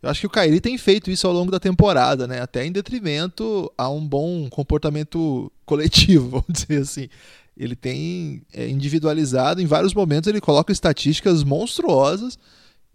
[0.00, 2.40] Eu acho que o Kairi tem feito isso ao longo da temporada, né?
[2.40, 7.08] Até em detrimento a um bom comportamento coletivo, vamos dizer assim.
[7.56, 12.38] Ele tem é, individualizado em vários momentos, ele coloca estatísticas monstruosas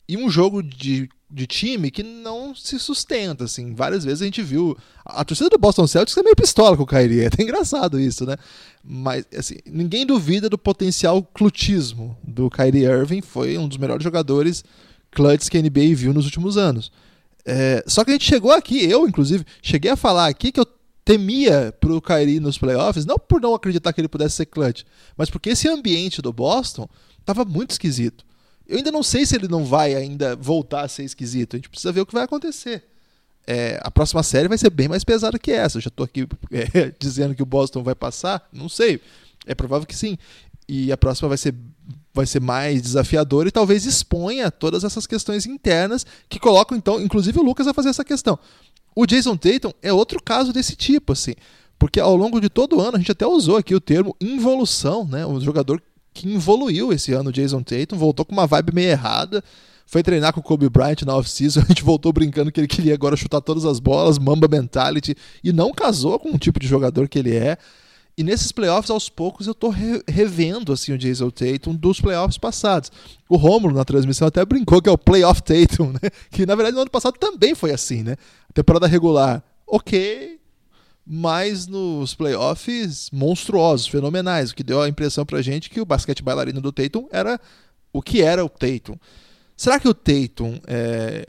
[0.08, 3.74] e um jogo de, de time que não se sustenta, assim.
[3.76, 4.76] Várias vezes a gente viu.
[5.06, 8.26] A, torcida do Boston Celtics é meio pistola com o Kyrie, é até engraçado isso,
[8.26, 8.36] né?
[8.84, 14.64] Mas, assim, ninguém duvida do potencial clutismo do Kyrie Irving, foi um dos melhores jogadores
[15.12, 16.92] clutches que a NBA viu nos últimos anos.
[17.46, 20.68] É, só que a gente chegou aqui, eu inclusive, cheguei a falar aqui que eu
[21.06, 24.84] temia pro Kyrie nos playoffs, não por não acreditar que ele pudesse ser clutch,
[25.18, 26.88] mas porque esse ambiente do Boston
[27.20, 28.24] estava muito esquisito.
[28.70, 31.56] Eu ainda não sei se ele não vai ainda voltar a ser esquisito.
[31.56, 32.84] A gente precisa ver o que vai acontecer.
[33.48, 35.78] É, a próxima série vai ser bem mais pesada que essa.
[35.78, 38.48] Eu já estou aqui é, dizendo que o Boston vai passar.
[38.54, 39.02] Não sei.
[39.48, 40.20] É provável que sim.
[40.68, 41.56] E a próxima vai ser
[42.14, 47.40] vai ser mais desafiador e talvez exponha todas essas questões internas que colocam, então, inclusive
[47.40, 48.38] o Lucas a fazer essa questão.
[48.96, 51.34] O Jason Tatum é outro caso desse tipo, assim,
[51.78, 55.06] porque ao longo de todo o ano a gente até usou aqui o termo involução,
[55.06, 55.26] né?
[55.26, 55.82] Um jogador
[56.20, 59.42] que evoluiu esse ano, o Jason Tatum, voltou com uma vibe meio errada,
[59.86, 62.94] foi treinar com o Kobe Bryant na off-season, a gente voltou brincando que ele queria
[62.94, 67.08] agora chutar todas as bolas, mamba mentality, e não casou com o tipo de jogador
[67.08, 67.58] que ele é.
[68.18, 72.38] E nesses playoffs, aos poucos, eu tô re revendo assim, o Jason Tatum dos playoffs
[72.38, 72.92] passados.
[73.30, 76.10] O Romulo, na transmissão, até brincou que é o playoff Tatum, né?
[76.30, 78.18] Que na verdade no ano passado também foi assim, né?
[78.54, 80.39] temporada regular, ok,
[81.12, 86.22] mas nos playoffs monstruosos, fenomenais, o que deu a impressão pra gente que o basquete
[86.22, 87.42] bailarino do Tatum era
[87.92, 88.96] o que era o Tatum.
[89.58, 91.26] Será que o Tatum é,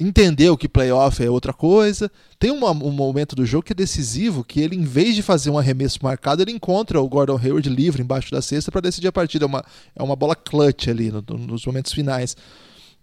[0.00, 2.10] entendeu que playoff é outra coisa.
[2.40, 5.48] Tem uma, um momento do jogo que é decisivo, que ele, em vez de fazer
[5.50, 9.12] um arremesso marcado, ele encontra o Gordon Hayward livre embaixo da cesta para decidir a
[9.12, 9.44] partida.
[9.44, 12.36] É uma, é uma bola clutch ali no, no, nos momentos finais.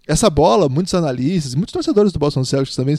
[0.06, 2.98] Essa bola, muitos analistas, muitos torcedores do Boston Celtics também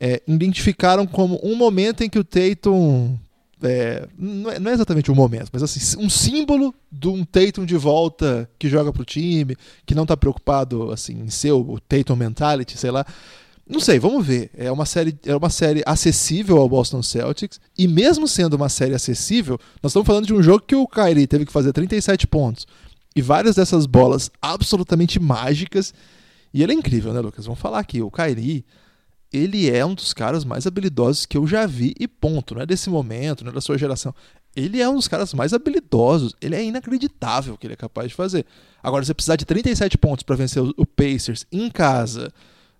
[0.00, 3.18] é, identificaram como um momento em que o Tatum
[3.62, 7.66] é, não, é, não, é, exatamente um momento, mas assim, um símbolo de um Tatum
[7.66, 12.16] de volta que joga pro time, que não tá preocupado assim em ser o Tatum
[12.16, 13.04] mentality, sei lá.
[13.68, 14.50] Não sei, vamos ver.
[14.56, 18.94] É uma série, é uma série acessível ao Boston Celtics e mesmo sendo uma série
[18.94, 22.66] acessível, nós estamos falando de um jogo que o Kyrie teve que fazer 37 pontos
[23.14, 25.92] e várias dessas bolas absolutamente mágicas.
[26.52, 27.44] E ele é incrível, né, Lucas?
[27.44, 28.64] Vamos falar aqui, o Kyrie
[29.32, 32.54] ele é um dos caras mais habilidosos que eu já vi e ponto.
[32.54, 34.14] Não é desse momento, não é da sua geração.
[34.54, 36.34] Ele é um dos caras mais habilidosos.
[36.40, 38.44] Ele é inacreditável o que ele é capaz de fazer.
[38.82, 42.32] Agora, você precisar de 37 pontos para vencer o Pacers em casa,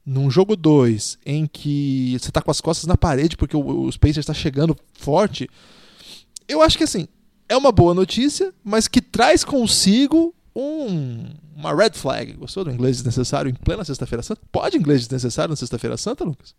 [0.04, 4.18] num jogo 2, em que você tá com as costas na parede porque os Pacers
[4.18, 5.48] está chegando forte,
[6.48, 7.06] eu acho que assim,
[7.48, 12.32] é uma boa notícia, mas que traz consigo um, uma red flag.
[12.34, 14.40] Gostou do inglês desnecessário em plena Sexta-feira Santa?
[14.50, 16.54] Pode inglês desnecessário na Sexta-feira Santa, Lucas?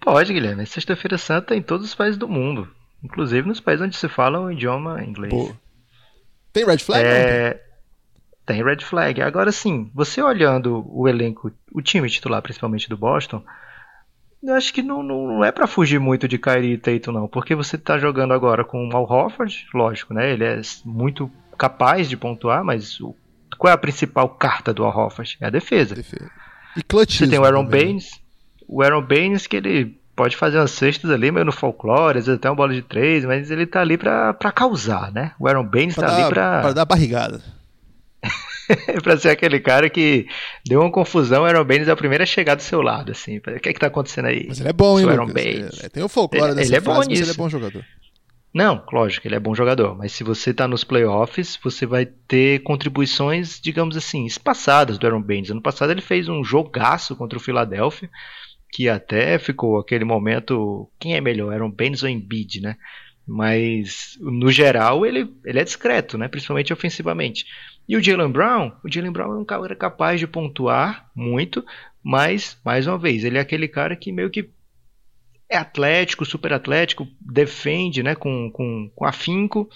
[0.00, 0.66] Pode, Guilherme.
[0.66, 2.68] Sexta-feira Santa em todos os países do mundo.
[3.02, 5.32] Inclusive nos países onde se fala o idioma inglês.
[5.32, 5.54] Pô.
[6.52, 7.04] Tem red flag?
[7.04, 7.62] É...
[8.44, 9.22] Tem red flag.
[9.22, 13.42] Agora sim, você olhando o elenco, o time titular principalmente do Boston,
[14.42, 17.54] eu acho que não, não é para fugir muito de Kyrie e Tatum não, porque
[17.54, 20.32] você tá jogando agora com o Al Horford, lógico, né?
[20.32, 23.14] Ele é muito capaz de pontuar, mas o,
[23.60, 25.36] qual é a principal carta do Al Horford?
[25.38, 25.94] É a defesa.
[25.94, 26.30] defesa.
[26.74, 27.84] E Você tem o Aaron também.
[27.84, 28.18] Baines,
[28.66, 32.38] o Aaron Baines que ele pode fazer umas cestas ali, meio no folclore, às vezes
[32.38, 35.32] até uma bola de três, mas ele tá ali pra, pra causar, né?
[35.38, 36.60] O Aaron Baines pra tá dar, ali pra...
[36.62, 37.42] Pra dar barrigada.
[39.02, 40.26] pra ser aquele cara que
[40.66, 43.38] deu uma confusão, o Aaron Baines é o primeiro a chegar do seu lado, assim.
[43.38, 44.46] O que é que tá acontecendo aí?
[44.48, 45.84] Mas ele é bom, hein, Aaron Baines.
[45.84, 47.22] É, tem o folclore ele, dessa ele é frase, bom nisso.
[47.24, 47.84] ele é bom jogador.
[48.52, 52.60] Não, lógico, ele é bom jogador, mas se você está nos playoffs, você vai ter
[52.64, 55.50] contribuições, digamos assim, espaçadas do Aaron Baines.
[55.50, 58.10] Ano passado ele fez um jogaço contra o Philadelphia,
[58.72, 62.76] que até ficou aquele momento, quem é melhor, Aaron Baines ou Embiid, né?
[63.24, 66.26] Mas no geral ele, ele é discreto, né?
[66.26, 67.46] Principalmente ofensivamente.
[67.88, 71.64] E o Jalen Brown, o Jalen Brown é um cara capaz de pontuar muito,
[72.02, 74.50] mas mais uma vez ele é aquele cara que meio que
[75.50, 79.68] é atlético, super atlético, defende né, com, com, com afinco.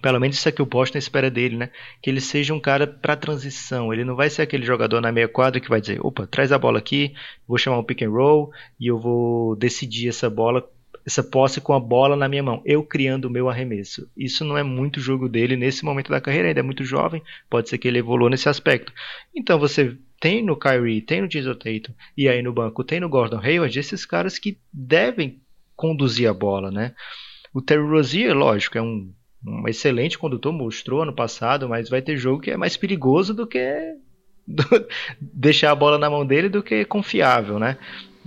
[0.00, 1.70] Pelo menos isso é que o Boston espera dele, né?
[2.02, 3.92] Que ele seja um cara para transição.
[3.92, 6.58] Ele não vai ser aquele jogador na meia quadra que vai dizer: opa, traz a
[6.58, 7.14] bola aqui,
[7.46, 10.68] vou chamar um pick and roll e eu vou decidir essa bola,
[11.06, 12.60] essa posse com a bola na minha mão.
[12.66, 14.06] Eu criando o meu arremesso.
[14.14, 17.22] Isso não é muito jogo dele nesse momento da carreira, ainda é muito jovem.
[17.48, 18.92] Pode ser que ele evolua nesse aspecto.
[19.34, 23.08] Então você tem no Kyrie, tem no Jason Tatum, e aí no banco tem no
[23.08, 25.40] Gordon Hayward, esses caras que devem
[25.74, 26.94] conduzir a bola, né?
[27.52, 29.12] O Terry Rozier, lógico, é um,
[29.46, 33.46] um excelente condutor, mostrou ano passado, mas vai ter jogo que é mais perigoso do
[33.46, 33.58] que
[34.46, 34.64] do,
[35.20, 37.76] deixar a bola na mão dele do que confiável, né?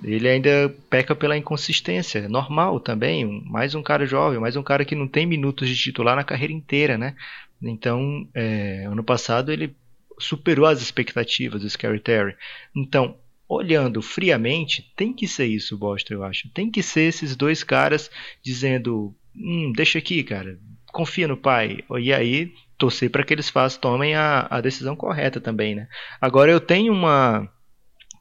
[0.04, 4.86] Ele ainda peca pela inconsistência, é normal também, mais um cara jovem, mais um cara
[4.86, 7.16] que não tem minutos de titular na carreira inteira, né?
[7.62, 9.76] Então, é, ano passado ele
[10.20, 12.36] superou as expectativas do Scary Terry.
[12.76, 16.50] Então, olhando friamente, tem que ser isso, Boston, eu acho.
[16.50, 18.12] Tem que ser esses dois caras
[18.44, 20.60] dizendo: hum, deixa aqui, cara,
[20.92, 21.80] confia no pai.
[22.00, 25.88] E aí, torcer para que eles façam, tomem a, a decisão correta também, né?
[26.22, 27.50] Agora, eu tenho uma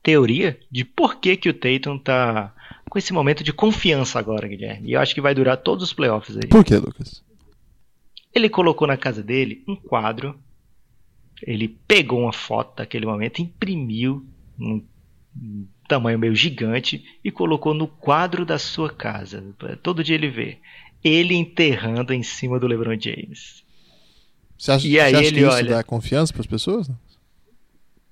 [0.02, 2.54] teoria de por que, que o Tatum tá
[2.88, 4.88] com esse momento de confiança agora, Guilherme.
[4.88, 6.48] E eu acho que vai durar todos os playoffs aí.
[6.48, 7.22] Por que, Lucas?
[8.34, 10.38] Ele colocou na casa dele um quadro
[11.42, 14.24] ele pegou uma foto daquele momento, imprimiu
[14.58, 14.82] um
[15.88, 19.42] tamanho meio gigante e colocou no quadro da sua casa.
[19.82, 20.58] Todo dia ele vê.
[21.02, 23.62] Ele enterrando em cima do LeBron James.
[24.58, 26.90] Você acha, e aí acha ele que isso olha, dá confiança para as pessoas?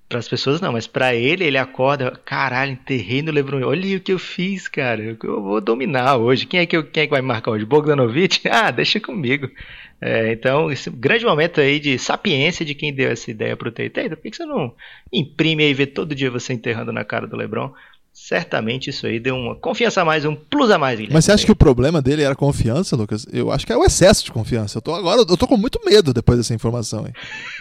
[0.07, 3.61] Para as pessoas não, mas para ele ele acorda, caralho, enterrei no LeBron.
[3.65, 5.17] Olha o que eu fiz, cara.
[5.21, 6.45] Eu vou dominar hoje.
[6.45, 7.65] Quem é que, eu, quem é que vai marcar hoje?
[7.65, 8.41] Bogdanovich?
[8.47, 9.51] Ah, deixa comigo.
[9.99, 14.15] É, então, esse grande momento aí de sapiência de quem deu essa ideia pro Teita.
[14.15, 14.73] Por que você não
[15.11, 17.73] imprime aí e vê todo dia você enterrando na cara do LeBron?
[18.13, 20.95] Certamente isso aí deu uma confiança a mais, um plus a mais.
[20.95, 21.13] Guilherme.
[21.13, 23.27] Mas você acha que o problema dele era confiança, Lucas?
[23.31, 24.79] Eu acho que é o excesso de confiança.
[24.79, 27.13] Eu tô agora, eu tô com muito medo depois dessa informação aí.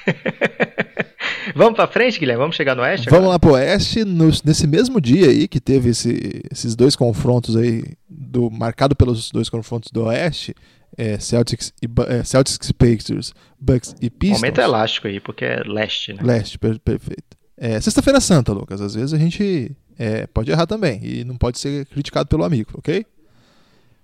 [1.55, 2.40] Vamos para frente, Guilherme?
[2.40, 3.07] Vamos chegar no Oeste?
[3.07, 3.20] Agora?
[3.20, 7.55] Vamos lá pro Oeste, no, nesse mesmo dia aí que teve esse, esses dois confrontos
[7.57, 10.55] aí, do, marcado pelos dois confrontos do Oeste,
[10.96, 14.40] é, Celtics, e, é, Celtics Pacers, Bucks e Pistons.
[14.40, 16.22] Momento elástico aí, porque é leste, né?
[16.22, 17.37] Leste, per perfeito.
[17.57, 18.81] É, Sexta-feira Santa, Lucas.
[18.81, 21.01] Às vezes a gente É, pode errar também.
[21.03, 23.07] E não pode ser criticado pelo amigo, ok?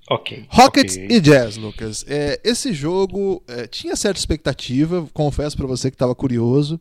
[0.08, 0.46] Ok.
[0.48, 1.08] Rockets okay.
[1.10, 2.04] e Jazz, Lucas.
[2.08, 6.80] É, esse jogo é, tinha certa expectativa, confesso para você que estava curioso.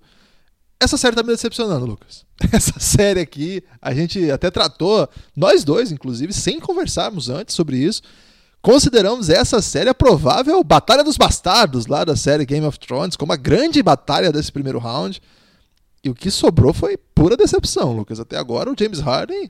[0.80, 2.26] Essa série tá me decepcionando, Lucas.
[2.52, 8.02] Essa série aqui, a gente até tratou, nós dois, inclusive, sem conversarmos antes sobre isso.
[8.62, 13.34] Consideramos essa série a provável Batalha dos Bastardos, lá da série Game of Thrones, como
[13.34, 15.19] a grande batalha desse primeiro round.
[16.04, 18.19] E o que sobrou foi pura decepção, Lucas.
[18.19, 19.50] Até agora o James Harden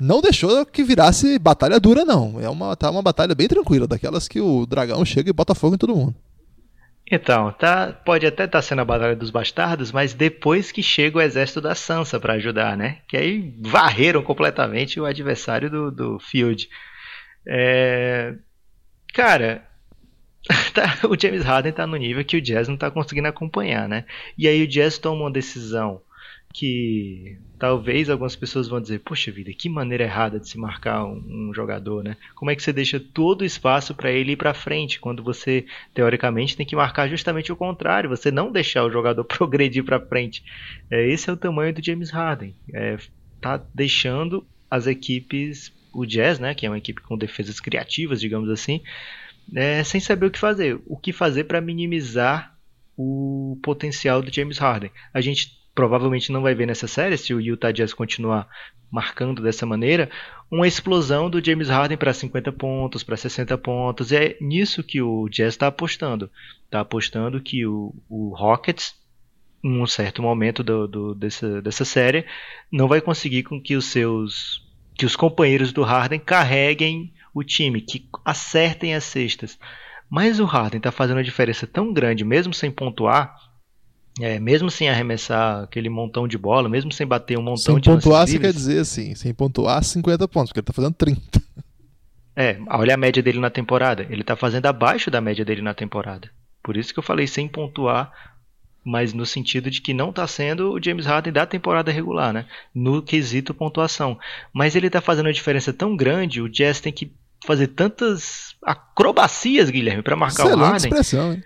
[0.00, 2.40] não deixou que virasse batalha dura, não.
[2.40, 5.76] É uma, tá uma batalha bem tranquila, daquelas que o dragão chega e bota fogo
[5.76, 6.14] em todo mundo.
[7.12, 11.18] Então, tá, pode até estar tá sendo a Batalha dos Bastardos, mas depois que chega
[11.18, 12.98] o exército da Sansa para ajudar, né?
[13.08, 16.68] Que aí varreram completamente o adversário do, do Field.
[17.46, 18.34] É...
[19.12, 19.66] Cara,
[20.72, 24.04] tá, o James Harden tá no nível que o Jazz não tá conseguindo acompanhar, né?
[24.36, 26.02] E aí o Jazz toma uma decisão
[26.52, 31.48] que talvez algumas pessoas vão dizer, poxa vida, que maneira errada de se marcar um,
[31.48, 32.16] um jogador, né?
[32.34, 35.64] Como é que você deixa todo o espaço para ele ir para frente, quando você
[35.94, 40.42] teoricamente tem que marcar justamente o contrário, você não deixar o jogador progredir para frente.
[40.90, 42.96] É, esse é o tamanho do James Harden, é,
[43.40, 48.48] tá deixando as equipes, o Jazz, né, que é uma equipe com defesas criativas, digamos
[48.48, 48.82] assim,
[49.54, 52.56] é, sem saber o que fazer, o que fazer para minimizar
[52.96, 54.90] o potencial do James Harden.
[55.12, 58.48] A gente provavelmente não vai ver nessa série, se o Utah Jazz continuar
[58.90, 60.10] marcando dessa maneira,
[60.50, 64.12] uma explosão do James Harden para 50 pontos, para 60 pontos.
[64.12, 66.28] É nisso que o Jazz está apostando.
[66.64, 68.94] Está apostando que o, o Rockets,
[69.62, 72.26] em um certo momento do, do, dessa, dessa série,
[72.70, 77.80] não vai conseguir com que os seus que os companheiros do Harden carreguem o time,
[77.80, 79.58] que acertem as cestas.
[80.08, 83.34] Mas o Harden está fazendo uma diferença tão grande, mesmo sem pontuar,
[84.20, 87.88] é, mesmo sem arremessar aquele montão de bola, mesmo sem bater um montão sem de
[87.88, 91.40] pontuar, você quer dizer assim, sem pontuar 50 pontos, porque ele tá fazendo 30.
[92.34, 94.06] É, olha a média dele na temporada.
[94.08, 96.30] Ele tá fazendo abaixo da média dele na temporada.
[96.62, 98.12] Por isso que eu falei sem pontuar,
[98.90, 102.44] mas no sentido de que não tá sendo o James Harden da temporada regular, né?
[102.74, 104.18] No quesito pontuação.
[104.52, 107.12] Mas ele tá fazendo uma diferença tão grande, o Jazz tem que
[107.46, 110.88] fazer tantas acrobacias, Guilherme, para marcar Excelente o Harden.
[110.88, 111.44] Expressão, hein?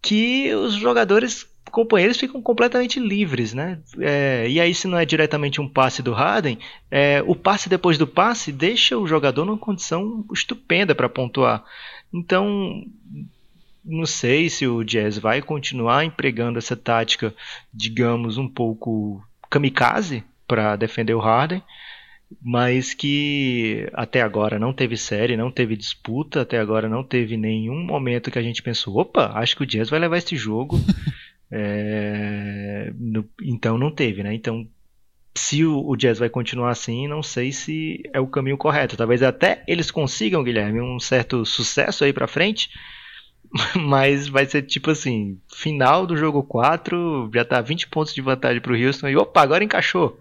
[0.00, 3.80] Que os jogadores companheiros ficam completamente livres, né?
[3.98, 6.56] É, e aí, se não é diretamente um passe do Harden,
[6.88, 11.64] é, o passe depois do passe deixa o jogador numa condição estupenda para pontuar.
[12.14, 12.84] Então,
[13.90, 17.34] não sei se o Jazz vai continuar empregando essa tática,
[17.72, 21.62] digamos, um pouco kamikaze para defender o Harden,
[22.40, 27.84] mas que até agora não teve série, não teve disputa, até agora não teve nenhum
[27.84, 30.78] momento que a gente pensou, opa, acho que o Jazz vai levar esse jogo.
[31.52, 34.32] É, no, então não teve, né?
[34.32, 34.68] Então,
[35.34, 38.96] se o, o, Jazz vai continuar assim, não sei se é o caminho correto.
[38.96, 42.70] Talvez até eles consigam, Guilherme, um certo sucesso aí pra frente,
[43.76, 48.60] mas vai ser tipo assim: final do jogo 4, já tá 20 pontos de vantagem
[48.60, 50.18] pro Houston e opa, agora encaixou.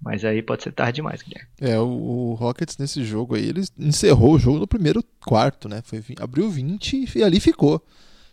[0.00, 1.48] Mas aí pode ser tarde demais, Guilherme.
[1.60, 5.80] É, o, Rockets nesse jogo aí, ele encerrou o jogo no primeiro quarto, né?
[5.84, 7.80] Foi, abriu 20 e ali ficou.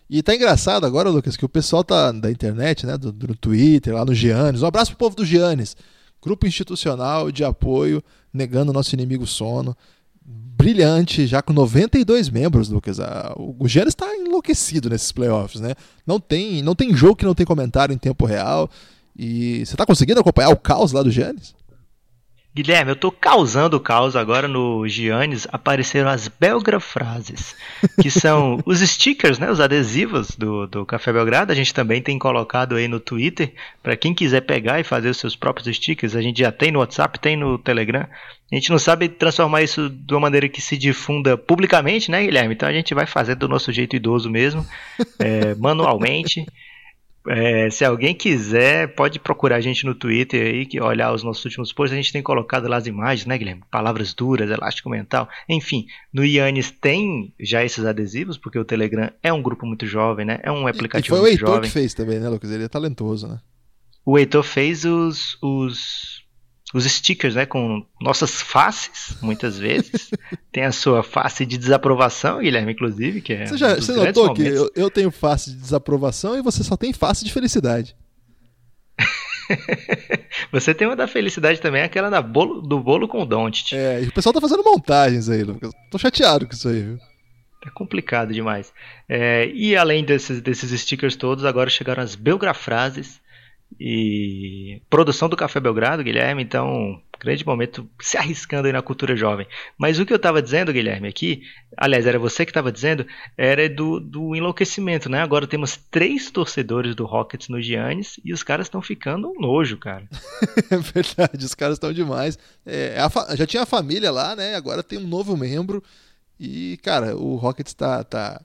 [0.09, 3.93] E tá engraçado agora, Lucas, que o pessoal tá da internet, né, do, do Twitter,
[3.93, 4.63] lá no Giannis.
[4.63, 5.77] Um abraço pro povo do Giannis.
[6.19, 9.77] Grupo institucional de apoio, negando o nosso inimigo sono.
[10.31, 12.97] Brilhante, já com 92 membros, Lucas.
[13.35, 15.73] o Giannis está enlouquecido nesses playoffs, né?
[16.05, 18.69] Não tem, não tem jogo que não tem comentário em tempo real.
[19.17, 21.55] E você tá conseguindo acompanhar o caos lá do Giannis?
[22.61, 25.47] Guilherme, eu tô causando caos agora no Giannis.
[25.49, 27.55] Apareceram as belgrafrases,
[28.01, 31.53] que são os stickers, né, os adesivos do, do Café Belgrado.
[31.53, 35.15] A gente também tem colocado aí no Twitter para quem quiser pegar e fazer os
[35.15, 36.17] seus próprios stickers.
[36.17, 38.05] A gente já tem no WhatsApp, tem no Telegram.
[38.51, 42.55] A gente não sabe transformar isso de uma maneira que se difunda publicamente, né, Guilherme?
[42.55, 44.67] Então a gente vai fazer do nosso jeito idoso mesmo,
[45.17, 46.45] é, manualmente.
[47.31, 51.45] É, se alguém quiser, pode procurar a gente no Twitter aí, que olhar os nossos
[51.45, 51.93] últimos posts.
[51.93, 53.61] A gente tem colocado lá as imagens, né, Guilherme?
[53.69, 55.29] Palavras duras, elástico mental.
[55.47, 60.25] Enfim, no Yannis tem já esses adesivos, porque o Telegram é um grupo muito jovem,
[60.25, 60.39] né?
[60.41, 61.69] É um aplicativo e foi muito o Heitor jovem.
[61.69, 62.49] que fez também, né, Lucas?
[62.49, 63.39] Ele é talentoso, né?
[64.03, 66.18] O Heitor fez os, os
[66.73, 70.11] os stickers, né, com nossas faces, muitas vezes.
[70.51, 73.45] Tem a sua face de desaprovação, Guilherme, inclusive, que é.
[73.47, 76.77] Você, já, um você notou que eu, eu, tenho face de desaprovação e você só
[76.77, 77.95] tem face de felicidade.
[80.51, 83.75] você tem uma da felicidade também, aquela da bolo, do bolo com Don't.
[83.75, 85.71] É, e o pessoal tá fazendo montagens aí, Lucas.
[85.89, 86.99] Tô chateado com isso aí, viu?
[87.65, 88.71] É complicado demais.
[89.07, 93.19] É, e além desses, desses stickers todos, agora chegaram as belgrafrases
[93.79, 99.45] e produção do Café Belgrado, Guilherme, então grande momento se arriscando aí na cultura jovem.
[99.77, 101.43] Mas o que eu estava dizendo, Guilherme, aqui,
[101.77, 103.05] aliás, era você que estava dizendo,
[103.37, 105.21] era do, do enlouquecimento, né?
[105.21, 109.77] Agora temos três torcedores do Rockets no Giannis e os caras estão ficando um nojo,
[109.77, 110.07] cara.
[110.71, 112.39] é verdade, os caras estão demais.
[112.65, 112.95] É,
[113.35, 114.55] já tinha a família lá, né?
[114.55, 115.83] Agora tem um novo membro.
[116.39, 118.41] E, cara, o Rockets está tá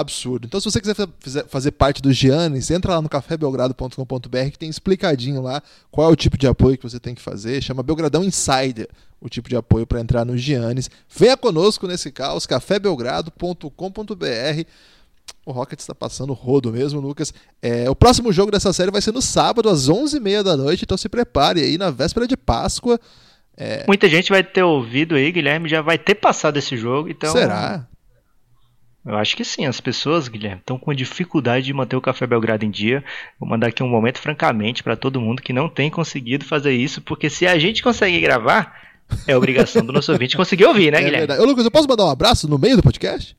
[0.00, 0.46] absurdo.
[0.46, 5.40] Então, se você quiser fazer parte do Giannis, entra lá no cafébelgrado.com.br que tem explicadinho
[5.40, 7.62] lá qual é o tipo de apoio que você tem que fazer.
[7.62, 8.88] Chama Belgradão Insider
[9.24, 10.90] o tipo de apoio para entrar no Giannis.
[11.08, 14.64] Venha conosco nesse caos, cafébelgrado.com.br.
[15.46, 17.32] O Rocket está passando rodo mesmo, Lucas.
[17.62, 20.98] É, o próximo jogo dessa série vai ser no sábado, às 11h30 da noite, então
[20.98, 23.00] se prepare aí na véspera de Páscoa.
[23.56, 23.84] É...
[23.86, 27.32] Muita gente vai ter ouvido aí, Guilherme, já vai ter passado esse jogo, então...
[27.32, 27.88] Será?
[29.06, 29.66] Eu acho que sim.
[29.66, 33.04] As pessoas, Guilherme, estão com dificuldade de manter o Café Belgrado em dia.
[33.38, 37.02] Vou mandar aqui um momento, francamente, para todo mundo que não tem conseguido fazer isso,
[37.02, 38.74] porque se a gente conseguir gravar,
[39.26, 41.26] é obrigação do nosso ouvinte conseguir ouvir, né, é Guilherme?
[41.26, 41.40] Verdade.
[41.42, 43.36] Ô, Lucas, eu posso mandar um abraço no meio do podcast?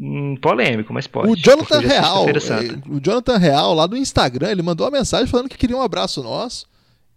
[0.00, 1.32] Hum, polêmico, mas pode.
[1.32, 5.48] O Jonathan Real, é, o Jonathan Real, lá do Instagram, ele mandou uma mensagem falando
[5.48, 6.66] que queria um abraço nosso.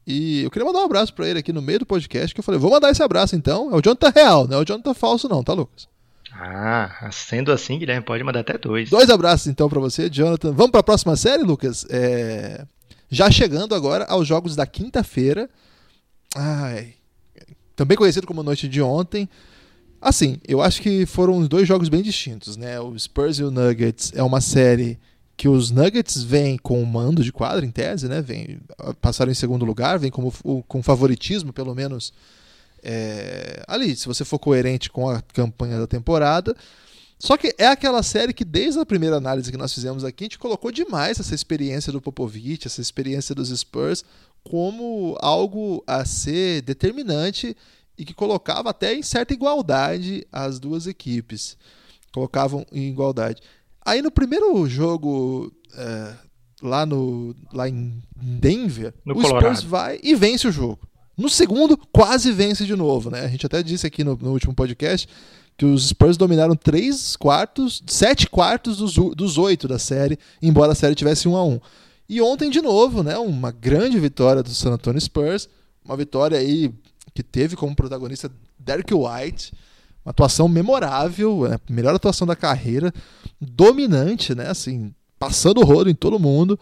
[0.05, 2.43] E eu queria mandar um abraço para ele aqui no meio do podcast, que eu
[2.43, 3.71] falei, vou mandar esse abraço então.
[3.71, 5.90] É o Jonathan Real, não é o Jonathan Falso não, tá, Lucas?
[6.43, 8.89] Ah, sendo assim, Guilherme, pode mandar até dois.
[8.89, 10.51] Dois abraços então para você, Jonathan.
[10.51, 11.85] Vamos para a próxima série, Lucas?
[11.87, 12.65] É...
[13.11, 15.47] Já chegando agora aos jogos da quinta-feira.
[16.35, 16.95] Ai,
[17.75, 19.29] também conhecido como Noite de Ontem.
[20.01, 22.79] Assim, eu acho que foram dois jogos bem distintos, né?
[22.79, 24.99] O Spurs e o Nuggets é uma série
[25.37, 28.19] que os Nuggets vêm com o mando de quadra, em tese, né?
[28.19, 28.59] Vem,
[28.99, 30.33] passaram em segundo lugar, vem como,
[30.67, 32.11] com favoritismo, pelo menos,
[32.83, 36.55] é, ali, se você for coerente com a campanha da temporada.
[37.19, 40.25] Só que é aquela série que, desde a primeira análise que nós fizemos aqui, a
[40.25, 44.03] gente colocou demais essa experiência do Popovich, essa experiência dos Spurs,
[44.43, 47.55] como algo a ser determinante
[47.95, 51.55] e que colocava até em certa igualdade as duas equipes.
[52.11, 53.41] Colocavam em igualdade.
[53.85, 56.13] Aí no primeiro jogo, é,
[56.61, 59.55] lá, no, lá em Denver, no o Colorado.
[59.55, 60.79] Spurs vai e vence o jogo.
[61.17, 63.21] No segundo, quase vence de novo, né?
[63.21, 65.07] A gente até disse aqui no, no último podcast
[65.57, 70.75] que os Spurs dominaram três quartos, sete quartos dos, dos oito da série, embora a
[70.75, 71.59] série tivesse um a um.
[72.09, 75.47] E ontem, de novo, né, uma grande vitória do San Antonio Spurs,
[75.85, 76.73] uma vitória aí
[77.13, 79.53] que teve como protagonista Derek White,
[80.03, 82.91] uma atuação memorável, né, melhor atuação da carreira,
[83.39, 86.59] dominante, né, assim, passando o rodo em todo mundo.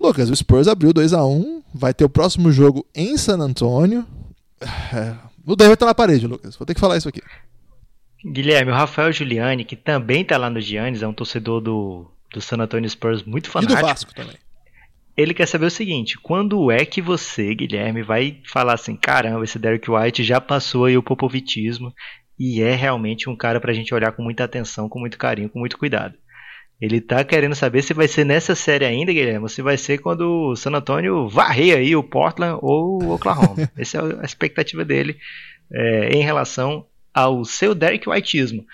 [0.00, 4.04] Lucas, o Spurs abriu 2 a 1 vai ter o próximo jogo em San Antonio.
[4.60, 5.14] É,
[5.46, 6.56] o Denver tá na parede, Lucas.
[6.56, 7.22] Vou ter que falar isso aqui.
[8.24, 12.40] Guilherme, o Rafael Giuliani, que também tá lá no Giannis, é um torcedor do, do
[12.40, 13.78] San Antonio Spurs muito fanático.
[13.78, 14.36] E do Vasco também.
[15.16, 19.58] Ele quer saber o seguinte: quando é que você, Guilherme, vai falar assim, caramba, esse
[19.58, 21.92] Derek White já passou aí o popovitismo
[22.38, 25.58] e é realmente um cara pra gente olhar com muita atenção, com muito carinho, com
[25.58, 26.14] muito cuidado?
[26.80, 29.98] Ele tá querendo saber se vai ser nessa série ainda, Guilherme, ou se vai ser
[29.98, 33.70] quando o San Antonio varrer aí o Portland ou o Oklahoma.
[33.76, 35.16] Essa é a expectativa dele
[35.72, 38.64] é, em relação ao seu Derek Whiteismo.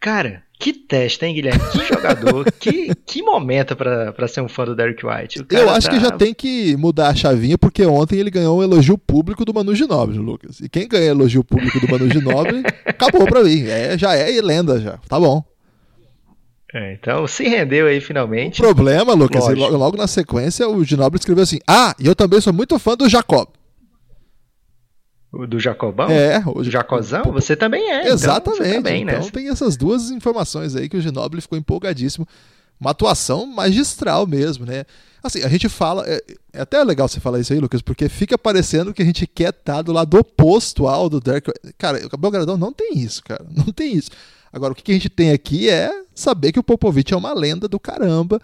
[0.00, 1.60] Cara, que teste, hein, Guilherme?
[1.70, 5.44] Que jogador, que, que momento para ser um fã do Derek White.
[5.50, 5.92] Eu acho tá...
[5.92, 9.52] que já tem que mudar a chavinha, porque ontem ele ganhou um elogio público do
[9.52, 10.60] Manu Ginóbili, Lucas.
[10.60, 13.64] E quem ganha elogio público do Manu Ginóbili, acabou pra mim.
[13.66, 14.98] É, já é lenda, já.
[15.08, 15.44] Tá bom.
[16.72, 18.60] É, então se rendeu aí finalmente.
[18.60, 22.40] O problema, Lucas, logo, logo, na sequência o Ginobili escreveu assim: Ah, e eu também
[22.40, 23.48] sou muito fã do Jacob.
[25.32, 26.10] O do Jacobão?
[26.10, 27.22] É, o Jacozão?
[27.32, 28.02] Você também é.
[28.02, 28.62] Então Exatamente.
[28.62, 29.16] Então, também, né?
[29.16, 32.26] então tem essas duas informações aí que o Ginobili ficou empolgadíssimo.
[32.80, 34.84] Uma atuação magistral mesmo, né?
[35.22, 36.04] Assim, a gente fala.
[36.06, 39.26] É, é até legal você falar isso aí, Lucas, porque fica parecendo que a gente
[39.26, 41.50] quer estar do lado oposto ao do Derek.
[41.76, 43.44] Cara, o Belgradão não tem isso, cara.
[43.54, 44.10] Não tem isso.
[44.52, 47.68] Agora, o que a gente tem aqui é saber que o Popovich é uma lenda
[47.68, 48.40] do caramba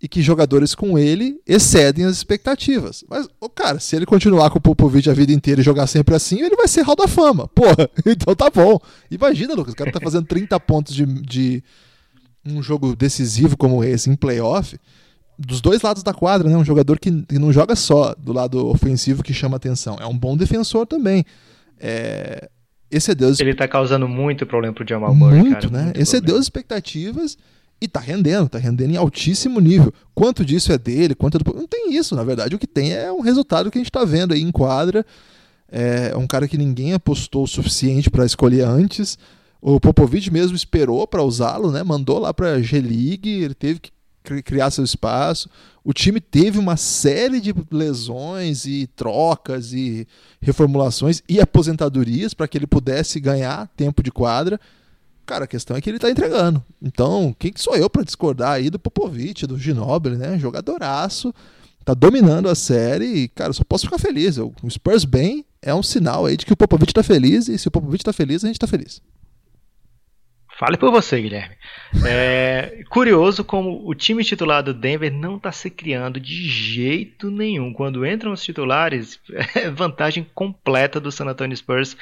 [0.00, 3.02] e que jogadores com ele excedem as expectativas.
[3.08, 6.14] Mas, oh, cara, se ele continuar com o Popovich a vida inteira e jogar sempre
[6.14, 7.48] assim, ele vai ser Hall da Fama.
[7.54, 8.78] Porra, então tá bom.
[9.10, 11.64] Imagina, Lucas, o cara tá fazendo 30 pontos de, de
[12.44, 14.78] um jogo decisivo como esse, em playoff,
[15.38, 16.56] dos dois lados da quadra, né?
[16.56, 20.36] Um jogador que, não joga só do lado ofensivo que chama atenção, é um bom
[20.36, 21.24] defensor também.
[21.78, 22.48] É,
[22.96, 25.84] excedeu Ele tá causando muito problema pro Jamal Murray, muito, cara, né?
[25.84, 27.36] Muito excedeu as expectativas
[27.80, 29.92] e tá rendendo, tá rendendo em altíssimo nível.
[30.14, 31.54] Quanto disso é dele, quanto é do...
[31.54, 32.54] Não tem isso, na verdade.
[32.54, 35.04] O que tem é um resultado que a gente tá vendo aí em quadra.
[35.70, 39.18] É um cara que ninguém apostou o suficiente para escolher antes.
[39.60, 41.82] O Popovich mesmo esperou para usá-lo, né?
[41.82, 43.90] Mandou lá para G-League, ele teve que
[44.42, 45.48] criar seu espaço.
[45.84, 50.06] O time teve uma série de lesões e trocas e
[50.40, 54.60] reformulações e aposentadorias para que ele pudesse ganhar tempo de quadra.
[55.24, 56.62] Cara, a questão é que ele está entregando.
[56.80, 60.38] Então, quem que sou eu para discordar aí do Popovich, do Ginobili, né?
[60.38, 61.34] Jogadoraço,
[61.84, 64.38] tá dominando a série e, cara, só posso ficar feliz.
[64.38, 67.68] O Spurs bem é um sinal aí de que o Popovich está feliz e se
[67.68, 69.00] o Popovich está feliz, a gente está feliz.
[70.58, 71.54] Fale por você, Guilherme.
[72.06, 77.72] É curioso como o time titular do Denver não está se criando de jeito nenhum.
[77.74, 79.20] Quando entram os titulares,
[79.54, 81.96] é vantagem completa do San Antonio Spurs.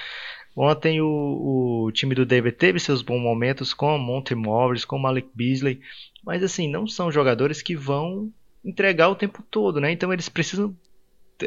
[0.56, 5.28] Ontem o, o time do Denver teve seus bons momentos com Monte Morris, com Malik
[5.34, 5.80] Beasley,
[6.24, 8.32] mas assim, não são jogadores que vão
[8.64, 9.90] entregar o tempo todo, né?
[9.90, 10.74] Então eles precisam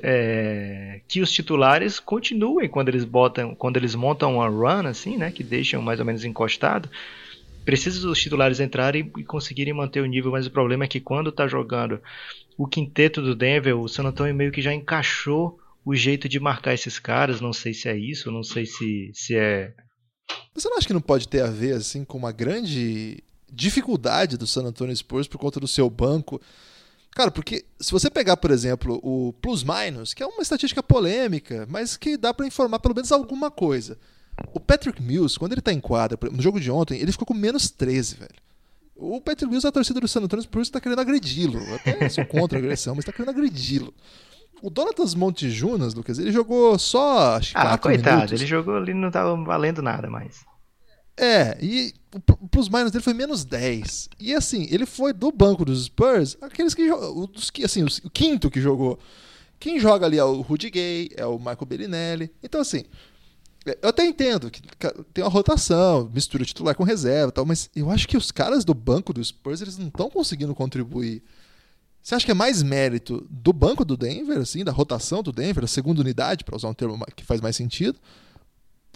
[0.01, 5.31] é, que os titulares continuem quando eles botam, quando eles montam uma run assim, né,
[5.31, 6.89] que deixam mais ou menos encostado.
[7.63, 11.29] Precisa os titulares entrarem e conseguirem manter o nível, mas o problema é que quando
[11.29, 12.01] está jogando
[12.57, 16.73] o quinteto do Denver, o San Antonio meio que já encaixou o jeito de marcar
[16.73, 17.41] esses caras.
[17.41, 19.73] Não sei se é isso, não sei se, se é.
[20.53, 24.47] Você não acha que não pode ter a ver assim com uma grande dificuldade do
[24.47, 26.41] San Antonio Spurs por conta do seu banco?
[27.11, 31.97] Cara, porque se você pegar, por exemplo, o plus-minus, que é uma estatística polêmica, mas
[31.97, 33.97] que dá para informar pelo menos alguma coisa.
[34.53, 37.33] O Patrick Mills, quando ele tá em quadra, no jogo de ontem, ele ficou com
[37.33, 38.35] menos 13, velho.
[38.95, 41.59] O Patrick Mills, a torcida do San Antonio Spurs, tá querendo agredi-lo.
[41.75, 43.93] Até sou contra a agressão, mas tá querendo agredi-lo.
[44.61, 47.35] O Donatas Monte Junas, Lucas, ele jogou só.
[47.35, 48.33] Acho, ah, coitado, minutos.
[48.33, 50.43] ele jogou ali não tava valendo nada mais.
[51.17, 51.93] É, e
[52.51, 54.09] plus minus dele foi menos 10.
[54.19, 58.51] E assim, ele foi do banco dos Spurs, aqueles que os que assim, o quinto
[58.51, 58.99] que jogou.
[59.59, 62.31] Quem joga ali é o Rudy Gay, é o Michael Bellinelli.
[62.43, 62.85] Então assim,
[63.65, 64.61] eu até entendo que
[65.13, 68.73] tem uma rotação, mistura titular com reserva, tal, mas eu acho que os caras do
[68.75, 71.23] banco dos Spurs, eles não estão conseguindo contribuir.
[72.01, 75.61] Você acha que é mais mérito do banco do Denver, assim, da rotação do Denver,
[75.61, 77.99] da segunda unidade, para usar um termo que faz mais sentido?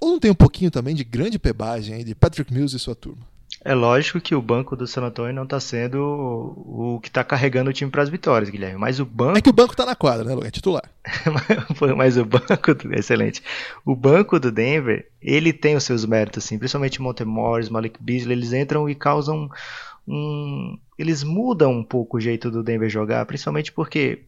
[0.02, 2.96] Ou não tem um pouquinho também de grande pebagem aí de Patrick Mills e sua
[2.96, 3.32] turma?
[3.64, 7.70] É lógico que o banco do San Antonio não está sendo o que está carregando
[7.70, 8.80] o time para as vitórias, Guilherme.
[8.80, 9.38] Mas o banco.
[9.38, 10.44] É que o banco está na quadra, né, Lu?
[10.44, 10.90] É titular.
[11.96, 12.74] mas o banco.
[12.74, 12.96] Do...
[12.96, 13.44] Excelente.
[13.86, 16.58] O banco do Denver, ele tem os seus méritos, sim.
[16.58, 19.48] Principalmente Monte Morris, Malik Beasley, eles entram e causam
[20.08, 20.76] um.
[20.98, 24.24] Eles mudam um pouco o jeito do Denver jogar, principalmente porque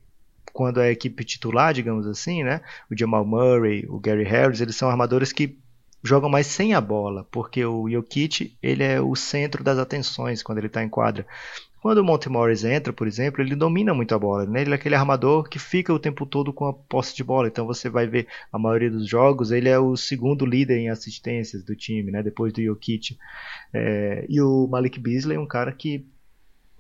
[0.54, 2.62] quando é a equipe titular, digamos assim, né?
[2.90, 5.58] O Jamal Murray, o Gary Harris, eles são armadores que
[6.04, 10.58] jogam mais sem a bola, porque o Jokic ele é o centro das atenções quando
[10.58, 11.26] ele está em quadra.
[11.82, 14.62] Quando o Monte Morris entra, por exemplo, ele domina muito a bola, né?
[14.62, 17.50] Ele é aquele armador que fica o tempo todo com a posse de bola.
[17.50, 21.62] Então você vai ver a maioria dos jogos, ele é o segundo líder em assistências
[21.62, 22.24] do time, né?
[22.24, 23.18] Depois do Jokic.
[23.74, 24.26] É...
[24.30, 26.06] e o Malik Beasley é um cara que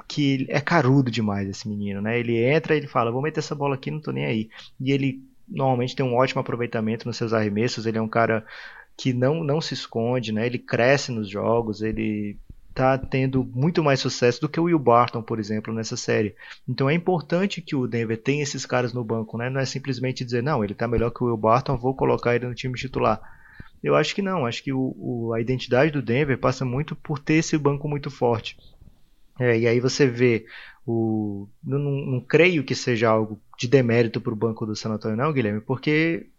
[0.07, 2.19] que é carudo demais esse menino, né?
[2.19, 4.49] Ele entra ele fala, vou meter essa bola aqui, não tô nem aí.
[4.80, 8.45] E ele normalmente tem um ótimo aproveitamento nos seus arremessos, ele é um cara
[8.98, 10.46] que não, não se esconde, né?
[10.46, 12.38] Ele cresce nos jogos, ele
[12.74, 16.36] tá tendo muito mais sucesso do que o Will Barton, por exemplo, nessa série.
[16.68, 19.50] Então é importante que o Denver tenha esses caras no banco, né?
[19.50, 22.48] Não é simplesmente dizer, não, ele tá melhor que o Will Barton, vou colocar ele
[22.48, 23.22] no time titular.
[23.84, 27.20] Eu acho que não, acho que o, o, a identidade do Denver passa muito por
[27.20, 28.58] ter esse banco muito forte.
[29.39, 30.46] É, e aí você vê
[30.86, 31.48] o.
[31.64, 35.18] Não, não, não creio que seja algo de demérito para o banco do San Antonio,
[35.18, 36.30] não, Guilherme, porque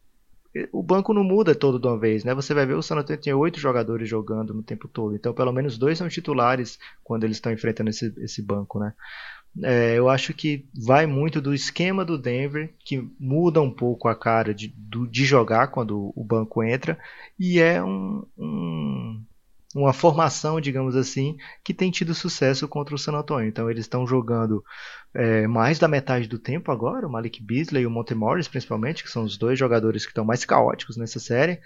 [0.72, 2.34] o banco não muda todo de uma vez, né?
[2.34, 5.52] Você vai ver o San Antonio tem oito jogadores jogando no tempo todo, então pelo
[5.52, 8.94] menos dois são titulares quando eles estão enfrentando esse, esse banco, né?
[9.62, 14.14] É, eu acho que vai muito do esquema do Denver, que muda um pouco a
[14.14, 16.98] cara de, do, de jogar quando o banco entra,
[17.38, 19.22] e é um, um
[19.74, 23.48] uma formação, digamos assim, que tem tido sucesso contra o San Antonio.
[23.48, 24.62] Então eles estão jogando
[25.12, 29.02] é, mais da metade do tempo agora, o Malik Beasley e o Monte Morris principalmente,
[29.02, 31.60] que são os dois jogadores que estão mais caóticos nessa série.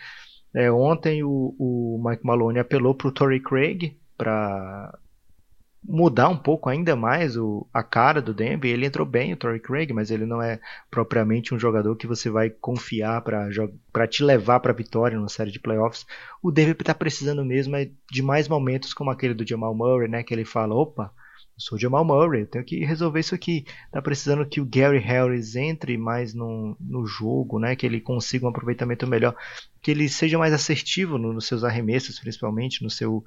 [0.55, 4.99] É, ontem o, o Mike Maloney apelou para o Torrey Craig para
[5.83, 8.71] mudar um pouco ainda mais o, a cara do Denver.
[8.71, 10.61] Ele entrou bem, o Torrey Craig, mas ele não é
[10.91, 15.51] propriamente um jogador que você vai confiar para te levar para a vitória numa série
[15.51, 16.07] de playoffs.
[16.43, 20.23] O Denver está precisando mesmo é de mais momentos como aquele do Jamal Murray, né,
[20.23, 21.13] que ele fala, opa,
[21.59, 23.67] eu sou o Jamal Murray, eu tenho que resolver isso aqui.
[23.91, 27.75] Tá precisando que o Gary Harris entre mais no, no jogo, né?
[27.75, 29.35] Que ele consiga um aproveitamento melhor,
[29.83, 33.25] que ele seja mais assertivo no, nos seus arremessos, principalmente no seu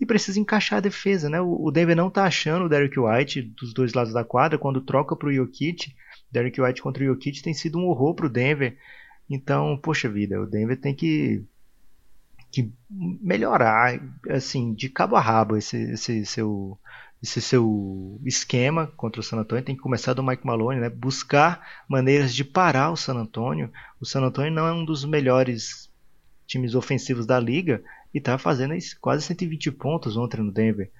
[0.00, 1.40] e precisa encaixar a defesa, né?
[1.42, 5.14] O Denver não tá achando o Derrick White dos dois lados da quadra quando troca
[5.14, 5.94] para o Jokic.
[6.32, 8.78] Derrick White contra o Jokic tem sido um horror para o Denver.
[9.28, 11.44] Então, poxa vida, o Denver tem que,
[12.50, 16.78] que melhorar, assim, de cabo a rabo esse, esse seu
[17.22, 20.88] esse seu esquema contra o San Antonio, tem que começar do Mike Maloney, né?
[20.88, 23.70] buscar maneiras de parar o San Antonio.
[24.00, 25.90] O San Antonio não é um dos melhores
[26.46, 27.82] times ofensivos da liga
[28.12, 30.90] e está fazendo quase 120 pontos ontem no Denver.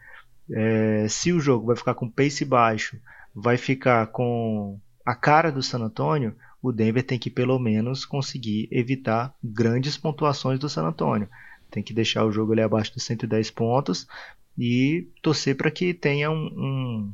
[0.50, 2.98] É, se o jogo vai ficar com pace baixo,
[3.34, 8.68] vai ficar com a cara do San Antonio, o Denver tem que pelo menos conseguir
[8.70, 11.28] evitar grandes pontuações do San Antonio.
[11.70, 14.06] Tem que deixar o jogo ali abaixo dos 110 pontos
[14.58, 17.12] e torcer para que tenha um, um,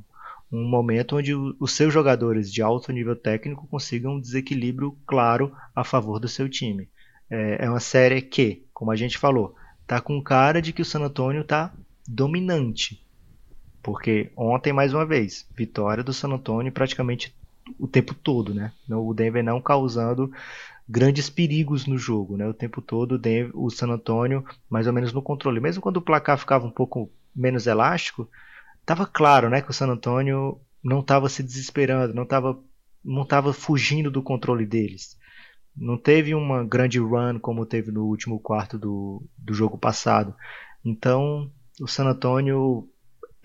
[0.51, 5.85] um momento onde os seus jogadores de alto nível técnico consigam um desequilíbrio claro a
[5.85, 6.89] favor do seu time.
[7.31, 9.55] É, é uma série que, como a gente falou,
[9.87, 11.72] tá com cara de que o San Antonio tá
[12.07, 13.05] dominante.
[13.82, 17.34] Porque ontem, mais uma vez, vitória do San Antonio praticamente
[17.78, 18.72] o tempo todo, né?
[18.89, 20.30] O Denver não causando
[20.89, 22.47] grandes perigos no jogo, né?
[22.49, 25.61] O tempo todo o, Denver, o San Antonio mais ou menos no controle.
[25.61, 28.28] Mesmo quando o placar ficava um pouco menos elástico,
[28.80, 32.59] estava claro, né, que o San Antonio não estava se desesperando, não estava
[33.05, 35.16] não estava fugindo do controle deles.
[35.77, 40.35] Não teve uma grande run como teve no último quarto do, do jogo passado.
[40.85, 41.51] Então,
[41.81, 42.89] o San Antonio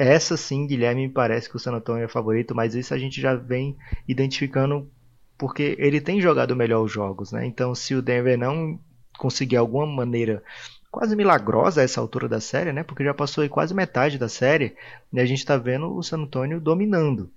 [0.01, 3.21] essa sim, Guilherme, me parece que o San Antonio é favorito, mas isso a gente
[3.21, 3.77] já vem
[4.07, 4.89] identificando
[5.37, 7.45] porque ele tem jogado melhor os jogos, né?
[7.45, 8.79] Então, se o Denver não
[9.19, 10.43] conseguir alguma maneira
[10.89, 12.81] quase milagrosa a essa altura da série, né?
[12.81, 14.75] Porque já passou aí quase metade da série
[15.13, 17.31] e a gente está vendo o San Antonio dominando.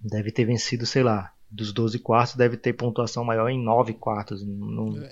[0.00, 4.42] Deve ter vencido, sei lá, dos 12 quartos deve ter pontuação maior em 9 quartos.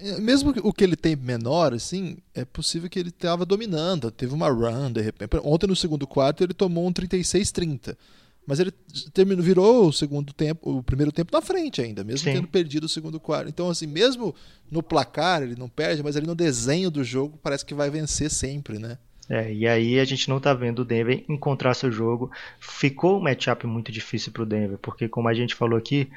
[0.00, 4.10] É, mesmo o que ele tem menor, assim, é possível que ele estava dominando.
[4.10, 5.36] Teve uma run, de repente.
[5.44, 7.96] Ontem no segundo quarto ele tomou um 36-30.
[8.44, 8.72] Mas ele
[9.12, 12.34] terminou, virou o segundo tempo, o primeiro tempo na frente ainda, mesmo Sim.
[12.34, 13.48] tendo perdido o segundo quarto.
[13.48, 14.34] Então, assim, mesmo
[14.68, 18.30] no placar ele não perde, mas ali no desenho do jogo parece que vai vencer
[18.30, 18.98] sempre, né?
[19.32, 22.30] É, e aí a gente não está vendo o Denver encontrar seu jogo.
[22.60, 26.10] Ficou um matchup muito difícil para o Denver, porque como a gente falou aqui,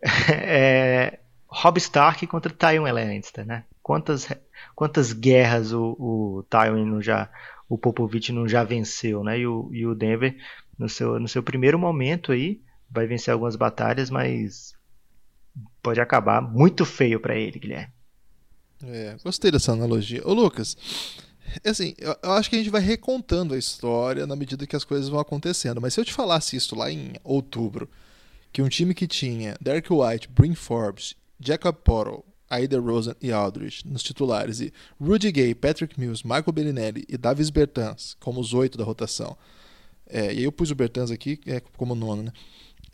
[0.32, 3.64] é Rob Stark contra Tywin Lannister, né?
[3.82, 4.26] Quantas,
[4.74, 7.28] quantas guerras o, o Tywin não já,
[7.68, 9.40] o Popovich não já venceu, né?
[9.40, 10.34] E o, e o Denver
[10.78, 14.72] no seu, no seu primeiro momento aí vai vencer algumas batalhas, mas
[15.82, 17.92] pode acabar muito feio para ele, Guilherme.
[18.82, 20.26] É, gostei dessa analogia.
[20.26, 20.78] Ô Lucas,
[21.64, 24.84] assim, eu, eu, acho que a gente vai recontando a história na medida que as
[24.84, 25.80] coisas vão acontecendo.
[25.80, 27.88] Mas se eu te falasse isso lá em outubro,
[28.52, 33.86] que um time que tinha Derek White, Bryn Forbes, Jacob Portal, Aida Rosen e Aldrich
[33.86, 38.78] nos titulares e Rudy Gay, Patrick Mills, Michael Bellinelli e Davis Bertans como os oito
[38.78, 39.36] da rotação.
[40.06, 42.32] É, e eu pus o Bertans aqui é, como nono, né?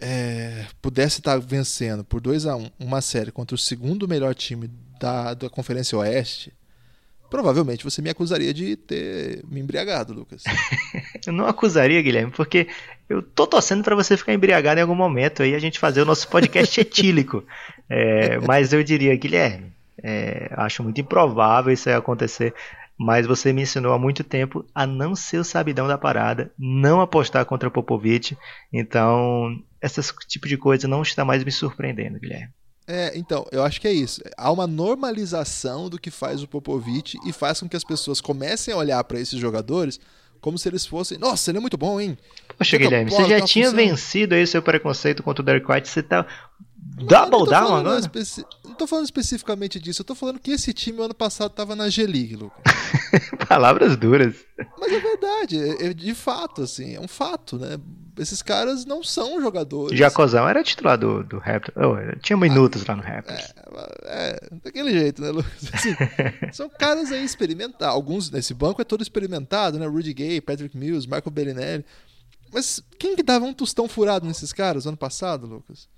[0.03, 4.35] É, pudesse estar vencendo por 2 a 1 um, uma série contra o segundo melhor
[4.35, 6.55] time da, da Conferência Oeste,
[7.31, 10.43] provavelmente você me acusaria de ter me embriagado, Lucas.
[11.27, 12.67] eu não acusaria, Guilherme, porque
[13.09, 16.05] eu tô torcendo para você ficar embriagado em algum momento aí a gente fazer o
[16.05, 17.45] nosso podcast etílico.
[17.89, 19.73] É, mas eu diria, Guilherme,
[20.03, 22.53] é, acho muito improvável isso aí acontecer.
[22.99, 27.01] Mas você me ensinou há muito tempo a não ser o sabidão da parada, não
[27.01, 28.37] apostar contra o Popovich.
[28.71, 32.53] Então, esse tipo de coisa não está mais me surpreendendo, Guilherme.
[32.93, 34.21] É, então, eu acho que é isso.
[34.37, 38.75] Há uma normalização do que faz o Popovich e faz com que as pessoas comecem
[38.75, 40.01] a olhar para esses jogadores
[40.41, 41.17] como se eles fossem.
[41.17, 42.19] Nossa, ele é muito bom, hein?
[42.59, 46.27] Poxa, Guilherme, você já tinha vencido aí seu preconceito contra o Derek White, você tá
[47.07, 47.99] Double down agora?
[47.99, 48.45] Especi...
[48.65, 51.89] Não tô falando especificamente disso, eu tô falando que esse time ano passado tava na
[51.89, 52.63] G-League, Lucas.
[53.49, 54.35] Palavras duras.
[54.79, 57.79] Mas é verdade, é, é, de fato, assim, é um fato, né?
[58.19, 59.99] Esses caras não são jogadores.
[59.99, 61.75] Jacozão era titular do, do Raptors.
[61.77, 63.55] Oh, tinha minutos ah, lá no Raptors.
[64.05, 65.71] É, é, daquele jeito, né, Lucas?
[65.73, 65.97] Assim,
[66.53, 67.95] são caras aí experimentados.
[67.95, 69.87] Alguns nesse banco é todo experimentado, né?
[69.87, 71.85] Rudy Gay, Patrick Mills, Marco Bellinelli.
[72.53, 75.89] Mas quem que dava um tostão furado nesses caras ano passado, Lucas?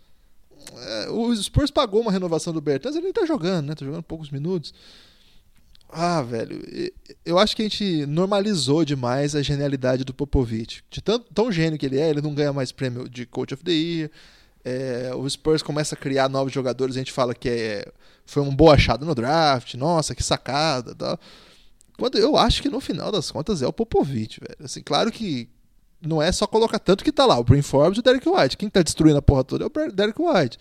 [0.76, 3.74] É, o Spurs pagou uma renovação do Bertans, ele tá jogando, né?
[3.74, 4.72] Tá jogando poucos minutos.
[5.94, 6.62] Ah, velho,
[7.24, 10.82] eu acho que a gente normalizou demais a genialidade do Popovich.
[10.90, 13.62] De tão, tão gênio que ele é, ele não ganha mais prêmio de Coach of
[13.62, 14.10] the Year.
[14.64, 17.92] É, o Spurs começa a criar novos jogadores, a gente fala que é,
[18.24, 21.18] foi um boa achado no draft, nossa, que sacada tal.
[21.98, 24.64] Quando eu acho que no final das contas é o Popovich, velho.
[24.64, 25.48] Assim, claro que
[26.02, 28.56] não é só colocar tanto que tá lá, o Brin Forbes e o Derek White.
[28.56, 30.58] Quem tá destruindo a porra toda é o Derek White.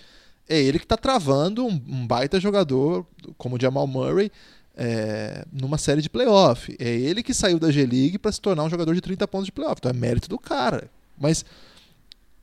[0.47, 3.05] É ele que tá travando um, um baita jogador
[3.37, 4.31] como o Jamal Murray
[4.75, 6.75] é, numa série de playoff.
[6.79, 9.51] É ele que saiu da G-League para se tornar um jogador de 30 pontos de
[9.51, 9.77] playoff.
[9.79, 10.89] Então é mérito do cara.
[11.17, 11.45] Mas,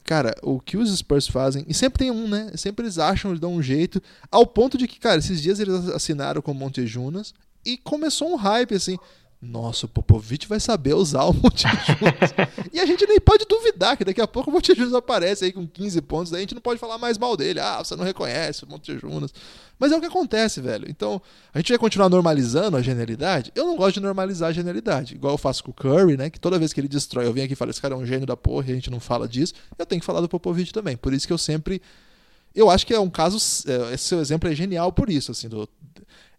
[0.04, 2.50] cara, o que os Spurs fazem, e sempre tem um, né?
[2.56, 5.88] Sempre eles acham, eles dão um jeito, ao ponto de que, cara, esses dias eles
[5.88, 7.34] assinaram com o Monte Junas
[7.64, 8.98] e começou um hype assim
[9.40, 12.34] nossa, o Popovich vai saber usar o Montejunas.
[12.72, 15.64] e a gente nem pode duvidar que daqui a pouco o Montejunas aparece aí com
[15.64, 17.60] 15 pontos, daí a gente não pode falar mais mal dele.
[17.60, 19.32] Ah, você não reconhece o Montejunas.
[19.78, 20.86] Mas é o que acontece, velho.
[20.88, 21.22] Então,
[21.54, 23.52] a gente vai continuar normalizando a genialidade.
[23.54, 26.30] Eu não gosto de normalizar a genialidade, igual eu faço com o Curry, né?
[26.30, 28.04] Que toda vez que ele destrói, eu venho aqui e falo, esse cara é um
[28.04, 29.54] gênio da porra e a gente não fala disso.
[29.78, 30.96] Eu tenho que falar do Popovich também.
[30.96, 31.80] Por isso que eu sempre
[32.54, 33.36] eu acho que é um caso.
[33.68, 35.68] É, esse seu exemplo é genial por isso, assim, do,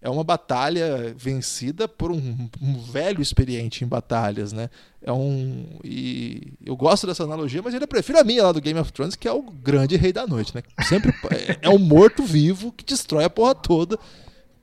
[0.02, 4.70] é uma batalha vencida por um, um, velho experiente em batalhas, né?
[5.02, 8.80] É um e eu gosto dessa analogia, mas ainda prefiro a minha lá do Game
[8.80, 10.64] of Thrones, que é o grande rei da noite, né?
[10.88, 14.00] Sempre é, é um morto vivo que destrói a porra toda.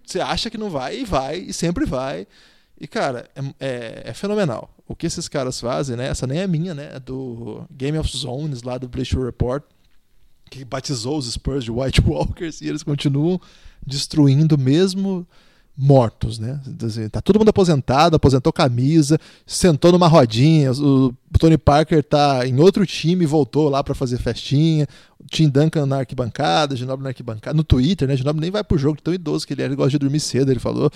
[0.05, 2.27] Você acha que não vai e vai e sempre vai.
[2.81, 4.71] E cara, é, é, é fenomenal.
[4.89, 6.07] O que esses caras fazem, né?
[6.09, 6.93] Essa nem é minha, né?
[6.95, 9.65] É do Game of Zones lá do Bleacher Report,
[10.51, 13.41] que batizou os Spurs de White Walkers e eles continuam
[13.87, 15.27] destruindo mesmo
[15.77, 16.59] mortos, né?
[17.13, 20.73] Tá todo mundo aposentado, aposentou camisa, sentou numa rodinha.
[20.73, 24.87] O Tony Parker tá em outro time voltou lá para fazer festinha.
[25.31, 28.17] Tim Duncan na arquibancada, Ginobre na arquibancada, no Twitter, né?
[28.17, 30.51] Ginobre nem vai pro jogo, tão idoso que ele é, ele gosta de dormir cedo,
[30.51, 30.91] ele falou.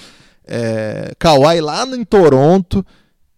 [0.46, 2.84] É, Kawhi lá em Toronto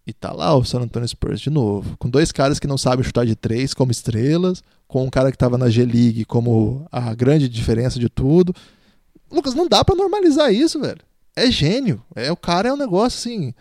[0.05, 3.03] e tá lá o San Antonio Spurs de novo, com dois caras que não sabem
[3.03, 7.47] chutar de três como estrelas, com um cara que tava na G-League como a grande
[7.47, 8.53] diferença de tudo
[9.33, 10.99] Lucas, não dá para normalizar isso, velho.
[11.35, 12.03] É gênio.
[12.15, 13.53] É o cara é um negócio assim.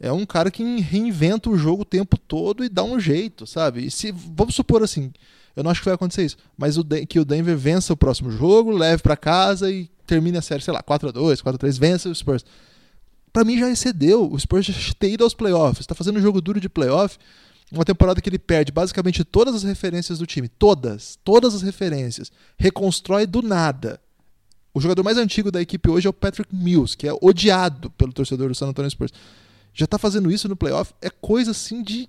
[0.00, 3.86] É um cara que reinventa o jogo o tempo todo e dá um jeito, sabe?
[3.86, 5.12] E se vamos supor assim,
[5.54, 8.30] eu não acho que vai acontecer isso, mas o que o Denver vença o próximo
[8.30, 11.58] jogo, leve para casa e termine a série, sei lá, 4 a 2, 4 a
[11.58, 12.44] 3, vence o Spurs.
[13.32, 14.30] Para mim já excedeu.
[14.30, 17.18] O Spurs já tem ido aos playoffs, tá fazendo um jogo duro de playoff.
[17.70, 22.30] Uma temporada que ele perde basicamente todas as referências do time, todas, todas as referências,
[22.58, 23.98] reconstrói do nada
[24.74, 28.12] o jogador mais antigo da equipe hoje é o Patrick Mills, que é odiado pelo
[28.12, 29.12] torcedor do San Antonio Spurs.
[29.74, 32.08] Já tá fazendo isso no playoff, é coisa assim de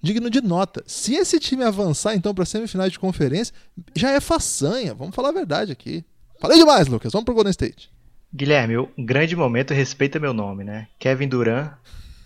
[0.00, 0.82] digno de nota.
[0.86, 3.52] Se esse time avançar então para semifinais de conferência,
[3.96, 6.04] já é façanha, vamos falar a verdade aqui.
[6.40, 7.90] Falei demais, Lucas, vamos pro Golden State.
[8.34, 10.88] Guilherme, um grande momento respeita meu nome, né?
[10.98, 11.72] Kevin Durant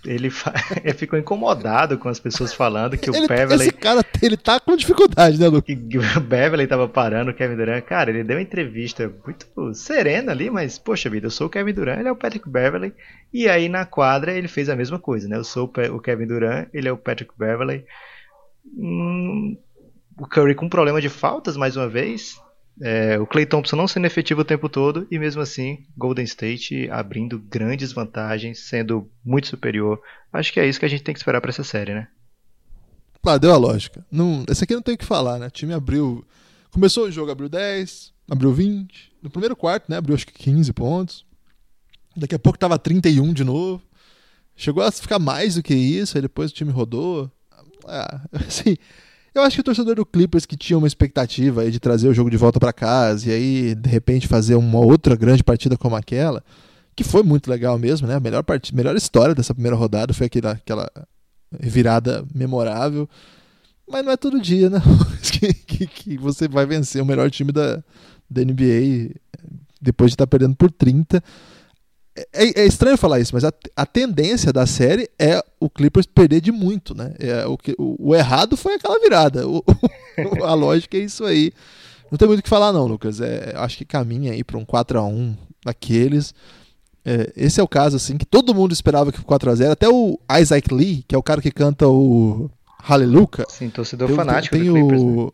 [0.04, 0.30] ele,
[0.82, 3.62] ele ficou incomodado com as pessoas falando que ele, o Beverly.
[3.62, 5.74] Esse cara ele tá com dificuldade, né, Lucas?
[5.74, 7.84] Que o Beverly tava parando o Kevin Durant.
[7.84, 11.72] Cara, ele deu uma entrevista muito serena ali, mas, poxa vida, eu sou o Kevin
[11.72, 12.92] Durant, ele é o Patrick Beverly.
[13.32, 15.36] E aí na quadra ele fez a mesma coisa, né?
[15.36, 17.84] Eu sou o Kevin Durant, ele é o Patrick Beverly.
[18.76, 19.56] Hum,
[20.18, 22.40] o Curry com problema de faltas, mais uma vez.
[22.80, 26.88] É, o Clay Thompson não sendo efetivo o tempo todo e mesmo assim Golden State
[26.90, 30.00] abrindo grandes vantagens, sendo muito superior.
[30.32, 32.08] Acho que é isso que a gente tem que esperar para essa série, né?
[33.24, 34.04] Ah, deu a lógica.
[34.10, 35.46] Não, esse aqui não tem o que falar, né?
[35.46, 36.24] O time abriu.
[36.72, 39.12] Começou o jogo, abriu 10, abriu 20.
[39.22, 39.96] No primeiro quarto, né?
[39.96, 41.24] Abriu acho que 15 pontos.
[42.16, 43.82] Daqui a pouco tava 31 de novo.
[44.56, 47.30] Chegou a ficar mais do que isso, aí depois o time rodou.
[47.86, 48.76] Ah, assim,
[49.34, 52.30] eu acho que o torcedor do Clippers que tinha uma expectativa de trazer o jogo
[52.30, 56.42] de volta para casa e aí de repente fazer uma outra grande partida como aquela,
[56.94, 58.16] que foi muito legal mesmo, né?
[58.16, 60.90] A melhor partida, melhor história dessa primeira rodada foi aquela, aquela
[61.58, 63.08] virada memorável.
[63.88, 64.80] Mas não é todo dia, né?
[65.22, 67.82] que, que, que, você vai vencer o melhor time da,
[68.28, 69.14] da NBA
[69.80, 71.22] depois de estar tá perdendo por 30.
[72.14, 76.42] É, é, estranho falar isso, mas a, a, tendência da série é o Clippers perder
[76.42, 77.14] de muito, né?
[77.18, 79.48] É, o, que, o, o errado foi aquela virada.
[79.48, 79.64] O,
[80.44, 81.52] a lógica é isso aí.
[82.10, 83.20] Não tem muito o que falar, não, Lucas.
[83.20, 85.34] É, acho que caminha aí para um 4 a 1
[85.64, 86.34] daqueles.
[87.02, 89.88] É, esse é o caso, assim, que todo mundo esperava que 4 a 0 Até
[89.88, 92.50] o Isaac Lee, que é o cara que canta o
[92.82, 93.46] Hallelujah.
[93.48, 95.24] Sim, torcedor tem, fanático tem do Clippers, o...
[95.24, 95.30] né?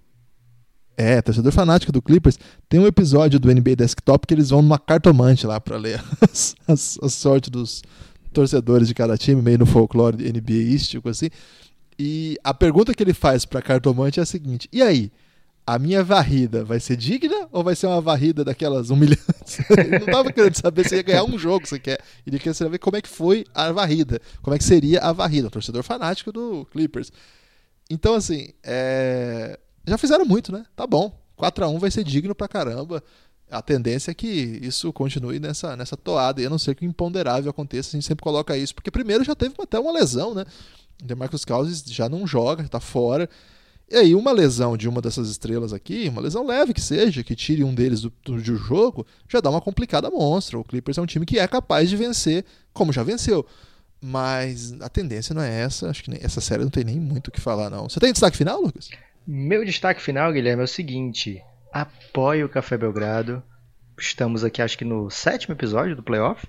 [1.01, 2.37] É, torcedor fanático do Clippers.
[2.69, 6.03] Tem um episódio do NBA Desktop que eles vão numa cartomante lá para ler
[6.67, 7.85] a sorte dos
[8.33, 11.31] torcedores de cada time, meio no folclore NBAístico, assim.
[11.97, 15.13] E a pergunta que ele faz pra cartomante é a seguinte: e aí?
[15.65, 19.61] A minha varrida vai ser digna ou vai ser uma varrida daquelas humilhantes?
[19.71, 22.01] ele não tava querendo saber se ia ganhar um jogo, você quer.
[22.27, 25.49] Ele quer saber como é que foi a varrida, como é que seria a varrida.
[25.49, 27.13] Um torcedor fanático do Clippers.
[27.91, 29.59] Então, assim, é
[29.89, 30.65] já fizeram muito, né?
[30.75, 31.19] Tá bom.
[31.37, 33.03] 4 a 1 vai ser digno pra caramba.
[33.51, 34.29] A tendência é que
[34.63, 38.07] isso continue nessa, nessa toada, e a não ser que o imponderável aconteça, a gente
[38.07, 40.45] sempre coloca isso, porque primeiro já teve até uma lesão, né?
[41.03, 43.29] O DeMarcus Cousins já não joga, está fora.
[43.91, 47.35] E aí, uma lesão de uma dessas estrelas aqui, uma lesão leve que seja, que
[47.35, 50.59] tire um deles do, do, do jogo, já dá uma complicada monstra.
[50.59, 53.47] O Clippers é um time que é capaz de vencer, como já venceu.
[53.99, 55.89] Mas a tendência não é essa.
[55.89, 57.89] Acho que nem, essa série não tem nem muito o que falar, não.
[57.89, 58.91] Você tem destaque final, Lucas?
[59.31, 63.43] Meu destaque final, Guilherme, é o seguinte: apoie o Café Belgrado.
[63.99, 66.47] Estamos aqui, acho que no sétimo episódio do playoff.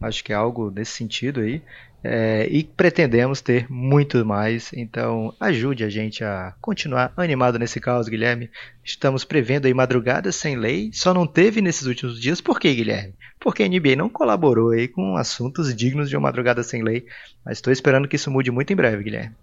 [0.00, 1.60] Acho que é algo nesse sentido aí.
[2.02, 8.08] É, e pretendemos ter muito mais, então ajude a gente a continuar animado nesse caos,
[8.08, 8.48] Guilherme.
[8.82, 12.40] Estamos prevendo aí madrugadas sem lei, só não teve nesses últimos dias.
[12.40, 13.14] Por quê, Guilherme?
[13.38, 17.04] Porque a NBA não colaborou aí com assuntos dignos de uma madrugada sem lei,
[17.44, 19.36] mas estou esperando que isso mude muito em breve, Guilherme.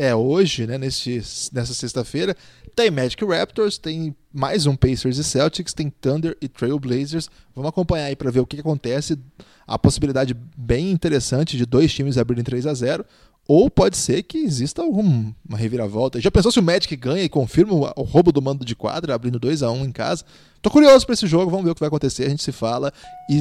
[0.00, 1.20] É, hoje, né, nesse,
[1.52, 2.36] nessa sexta-feira,
[2.76, 7.28] tem Magic Raptors, tem mais um Pacers e Celtics, tem Thunder e Trail Blazers.
[7.52, 9.18] Vamos acompanhar aí para ver o que, que acontece.
[9.66, 13.04] A possibilidade bem interessante de dois times abrirem 3 a 0
[13.48, 16.20] ou pode ser que exista alguma reviravolta.
[16.20, 19.40] Já pensou se o Magic ganha e confirma o, roubo do mando de quadra, abrindo
[19.40, 20.24] 2 a 1 em casa?
[20.62, 22.24] Tô curioso para esse jogo, vamos ver o que vai acontecer.
[22.26, 22.92] A gente se fala
[23.28, 23.40] e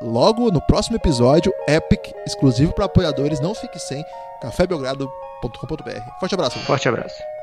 [0.00, 4.04] logo no próximo episódio, Epic, exclusivo para apoiadores, não fique sem
[4.40, 6.18] cafébelgrado.com.br.
[6.18, 6.58] Forte abraço.
[6.60, 7.39] Forte abraço.